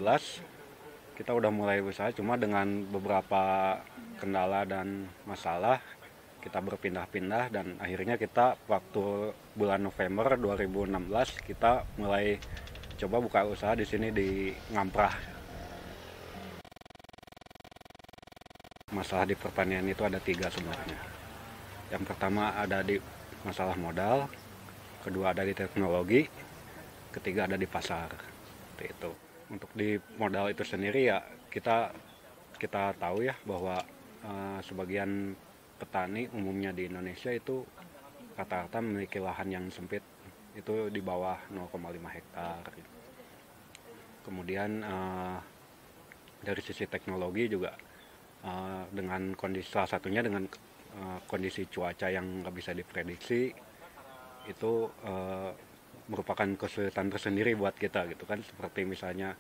kita 1.16 1.32
udah 1.32 1.54
mulai 1.54 1.80
usaha 1.80 2.12
cuma 2.12 2.36
dengan 2.36 2.84
beberapa 2.90 3.78
kendala 4.20 4.68
dan 4.68 5.08
masalah 5.24 5.80
kita 6.42 6.58
berpindah-pindah 6.58 7.54
dan 7.54 7.78
akhirnya 7.78 8.18
kita 8.18 8.58
waktu 8.66 9.32
bulan 9.54 9.86
November 9.86 10.36
2016 10.42 10.98
kita 11.46 11.86
mulai 12.02 12.42
coba 12.98 13.18
buka 13.22 13.40
usaha 13.46 13.78
di 13.78 13.86
sini 13.86 14.10
di 14.10 14.50
Ngamprah. 14.74 15.16
Masalah 18.92 19.24
di 19.30 19.38
pertanian 19.38 19.86
itu 19.88 20.04
ada 20.04 20.20
tiga 20.20 20.52
sebenarnya. 20.52 21.00
Yang 21.94 22.04
pertama 22.12 22.58
ada 22.58 22.84
di 22.84 23.00
masalah 23.46 23.78
modal, 23.80 24.28
kedua 25.06 25.32
ada 25.32 25.48
di 25.48 25.56
teknologi, 25.56 26.28
ketiga 27.16 27.48
ada 27.48 27.56
di 27.56 27.70
pasar. 27.70 28.12
Seperti 28.12 28.86
itu. 28.92 29.12
Untuk 29.52 29.72
di 29.78 29.96
modal 30.20 30.52
itu 30.52 30.66
sendiri 30.66 31.08
ya 31.08 31.24
kita 31.52 31.94
kita 32.58 32.94
tahu 33.00 33.26
ya 33.26 33.36
bahwa 33.48 33.80
uh, 34.24 34.60
sebagian 34.62 35.34
petani 35.82 36.30
umumnya 36.38 36.70
di 36.70 36.86
Indonesia 36.86 37.34
itu 37.34 37.66
rata-rata 38.38 38.78
memiliki 38.86 39.18
lahan 39.18 39.50
yang 39.50 39.66
sempit 39.74 40.06
itu 40.54 40.94
di 40.94 41.02
bawah 41.02 41.42
0,5 41.50 42.06
hektar. 42.14 42.62
Kemudian 44.22 44.86
uh, 44.86 45.42
dari 46.46 46.62
sisi 46.62 46.86
teknologi 46.86 47.50
juga 47.50 47.74
uh, 48.46 48.86
dengan 48.94 49.34
kondisi 49.34 49.74
salah 49.74 49.90
satunya 49.90 50.22
dengan 50.22 50.46
uh, 51.02 51.20
kondisi 51.26 51.66
cuaca 51.66 52.14
yang 52.14 52.46
nggak 52.46 52.54
bisa 52.54 52.78
diprediksi 52.78 53.50
itu 54.46 54.72
uh, 55.06 55.50
merupakan 56.10 56.50
kesulitan 56.58 57.10
tersendiri 57.10 57.54
buat 57.58 57.78
kita 57.78 58.10
gitu 58.10 58.26
kan 58.26 58.42
seperti 58.42 58.84
misalnya 58.84 59.38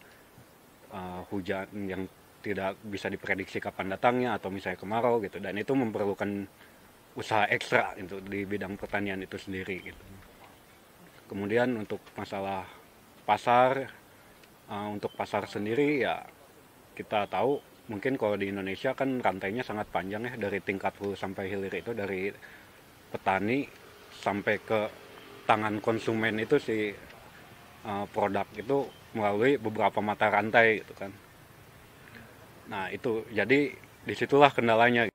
uh, 0.93 1.21
hujan 1.29 1.67
yang 1.89 2.05
tidak 2.41 2.77
bisa 2.81 3.07
diprediksi 3.07 3.61
kapan 3.61 3.93
datangnya 3.93 4.35
atau 4.35 4.49
misalnya 4.49 4.81
kemarau 4.81 5.21
gitu 5.21 5.37
dan 5.37 5.53
itu 5.57 5.71
memerlukan 5.77 6.49
usaha 7.13 7.45
ekstra 7.47 7.93
itu 7.99 8.19
di 8.23 8.43
bidang 8.47 8.75
pertanian 8.75 9.19
itu 9.21 9.37
sendiri 9.37 9.77
gitu. 9.83 10.03
Kemudian 11.29 11.71
untuk 11.79 12.03
masalah 12.17 12.67
pasar 13.23 13.87
uh, 14.67 14.87
untuk 14.89 15.13
pasar 15.15 15.47
sendiri 15.47 16.03
ya 16.03 16.23
kita 16.95 17.27
tahu 17.31 17.59
mungkin 17.87 18.15
kalau 18.15 18.35
di 18.39 18.51
Indonesia 18.51 18.95
kan 18.95 19.19
rantainya 19.19 19.63
sangat 19.63 19.87
panjang 19.91 20.27
ya 20.27 20.33
dari 20.39 20.59
tingkat 20.63 20.95
hulu 20.99 21.15
sampai 21.15 21.51
hilir 21.51 21.71
itu 21.71 21.91
dari 21.91 22.31
petani 23.11 23.67
sampai 24.11 24.55
ke 24.63 24.79
tangan 25.43 25.83
konsumen 25.83 26.39
itu 26.39 26.55
si 26.59 26.91
uh, 27.83 28.05
produk 28.11 28.47
itu 28.55 28.87
melalui 29.11 29.59
beberapa 29.59 29.99
mata 29.99 30.31
rantai 30.31 30.83
gitu 30.83 30.95
kan 30.95 31.11
Nah 32.71 32.87
itu 32.87 33.27
jadi 33.35 33.75
di 34.07 34.13
situlah 34.15 34.47
kendalanya. 34.47 35.11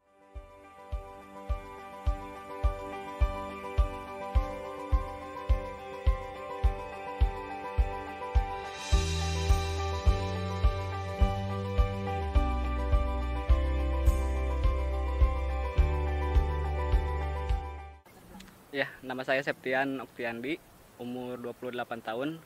Ya, 18.77 18.93
nama 19.01 19.25
saya 19.25 19.41
Septian 19.41 20.05
Oktiandi, 20.05 20.61
umur 21.01 21.41
28 21.41 22.05
tahun. 22.05 22.37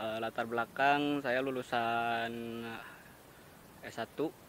E, 0.00 0.04
latar 0.24 0.48
belakang 0.48 1.20
saya 1.20 1.44
lulusan 1.44 2.32
S1 3.84 4.45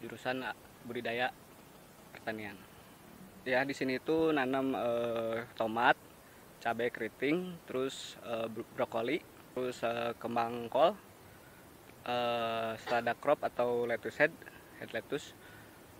jurusan 0.00 0.44
budidaya 0.84 1.32
pertanian. 2.12 2.56
Ya 3.46 3.62
di 3.62 3.74
sini 3.76 4.02
tuh 4.02 4.34
nanam 4.34 4.74
eh, 4.74 5.46
tomat, 5.54 5.94
cabai 6.58 6.90
keriting, 6.90 7.54
terus 7.70 8.18
eh, 8.26 8.50
brokoli, 8.50 9.22
terus 9.54 9.78
eh, 9.86 10.12
kembang 10.18 10.66
kol, 10.66 10.98
eh, 12.06 12.72
selada 12.82 13.14
crop 13.14 13.46
atau 13.46 13.86
lettuce 13.86 14.18
head, 14.18 14.34
head 14.82 14.90
lettuce, 14.90 15.30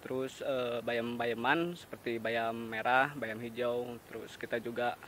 terus 0.03 0.43
eh, 0.43 0.83
bayam-bayaman 0.83 1.79
seperti 1.79 2.19
bayam 2.19 2.67
merah, 2.67 3.15
bayam 3.15 3.39
hijau, 3.39 3.95
terus 4.11 4.35
kita 4.35 4.59
juga 4.59 4.99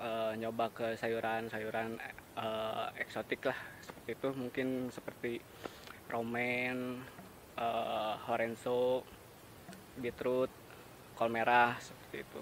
eh, 0.00 0.32
nyoba 0.40 0.72
ke 0.72 0.96
sayuran-sayuran 0.96 2.00
eh, 2.40 2.88
eksotik 3.04 3.44
lah 3.52 3.58
seperti 3.84 4.10
itu 4.16 4.28
mungkin 4.32 4.88
seperti 4.88 5.44
romen, 6.08 7.04
uh, 7.56 8.14
horenso, 8.28 9.02
beetroot, 9.96 10.52
kol 11.16 11.32
merah 11.32 11.76
seperti 11.80 12.22
itu. 12.22 12.40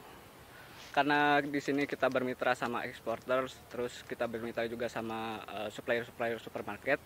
Karena 0.94 1.42
di 1.42 1.58
sini 1.58 1.90
kita 1.90 2.06
bermitra 2.06 2.54
sama 2.54 2.86
eksporter, 2.86 3.50
terus 3.66 4.06
kita 4.06 4.30
bermitra 4.30 4.66
juga 4.70 4.86
sama 4.86 5.42
uh, 5.50 5.70
supplier-supplier 5.70 6.38
supermarket. 6.38 7.02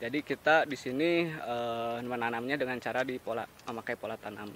Jadi 0.00 0.24
kita 0.24 0.64
di 0.64 0.76
sini 0.76 1.28
uh, 1.28 2.00
menanamnya 2.00 2.56
dengan 2.56 2.80
cara 2.80 3.04
di 3.04 3.20
pola 3.20 3.44
memakai 3.68 3.96
pola 4.00 4.16
tanam. 4.16 4.48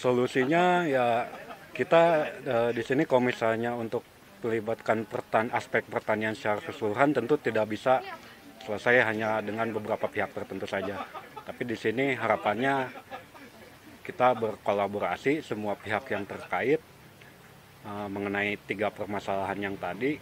Solusinya 0.00 0.88
ya 0.88 1.28
kita 1.76 2.02
uh, 2.44 2.70
di 2.72 2.80
sini 2.84 3.04
kalau 3.04 3.24
untuk 3.76 4.04
melibatkan 4.40 5.04
pertan 5.04 5.52
aspek 5.52 5.84
pertanian 5.86 6.32
secara 6.32 6.60
keseluruhan 6.64 7.12
tentu 7.12 7.36
tidak 7.36 7.68
bisa 7.68 8.00
selesai 8.64 9.04
hanya 9.08 9.40
dengan 9.40 9.72
beberapa 9.72 10.08
pihak 10.08 10.32
tertentu 10.36 10.68
saja. 10.68 11.00
Tapi 11.44 11.62
di 11.64 11.76
sini 11.76 12.12
harapannya 12.14 12.92
kita 14.04 14.36
berkolaborasi 14.36 15.44
semua 15.44 15.76
pihak 15.76 16.08
yang 16.12 16.24
terkait 16.24 16.80
uh, 17.84 18.08
mengenai 18.08 18.56
tiga 18.64 18.88
permasalahan 18.92 19.70
yang 19.70 19.76
tadi 19.76 20.16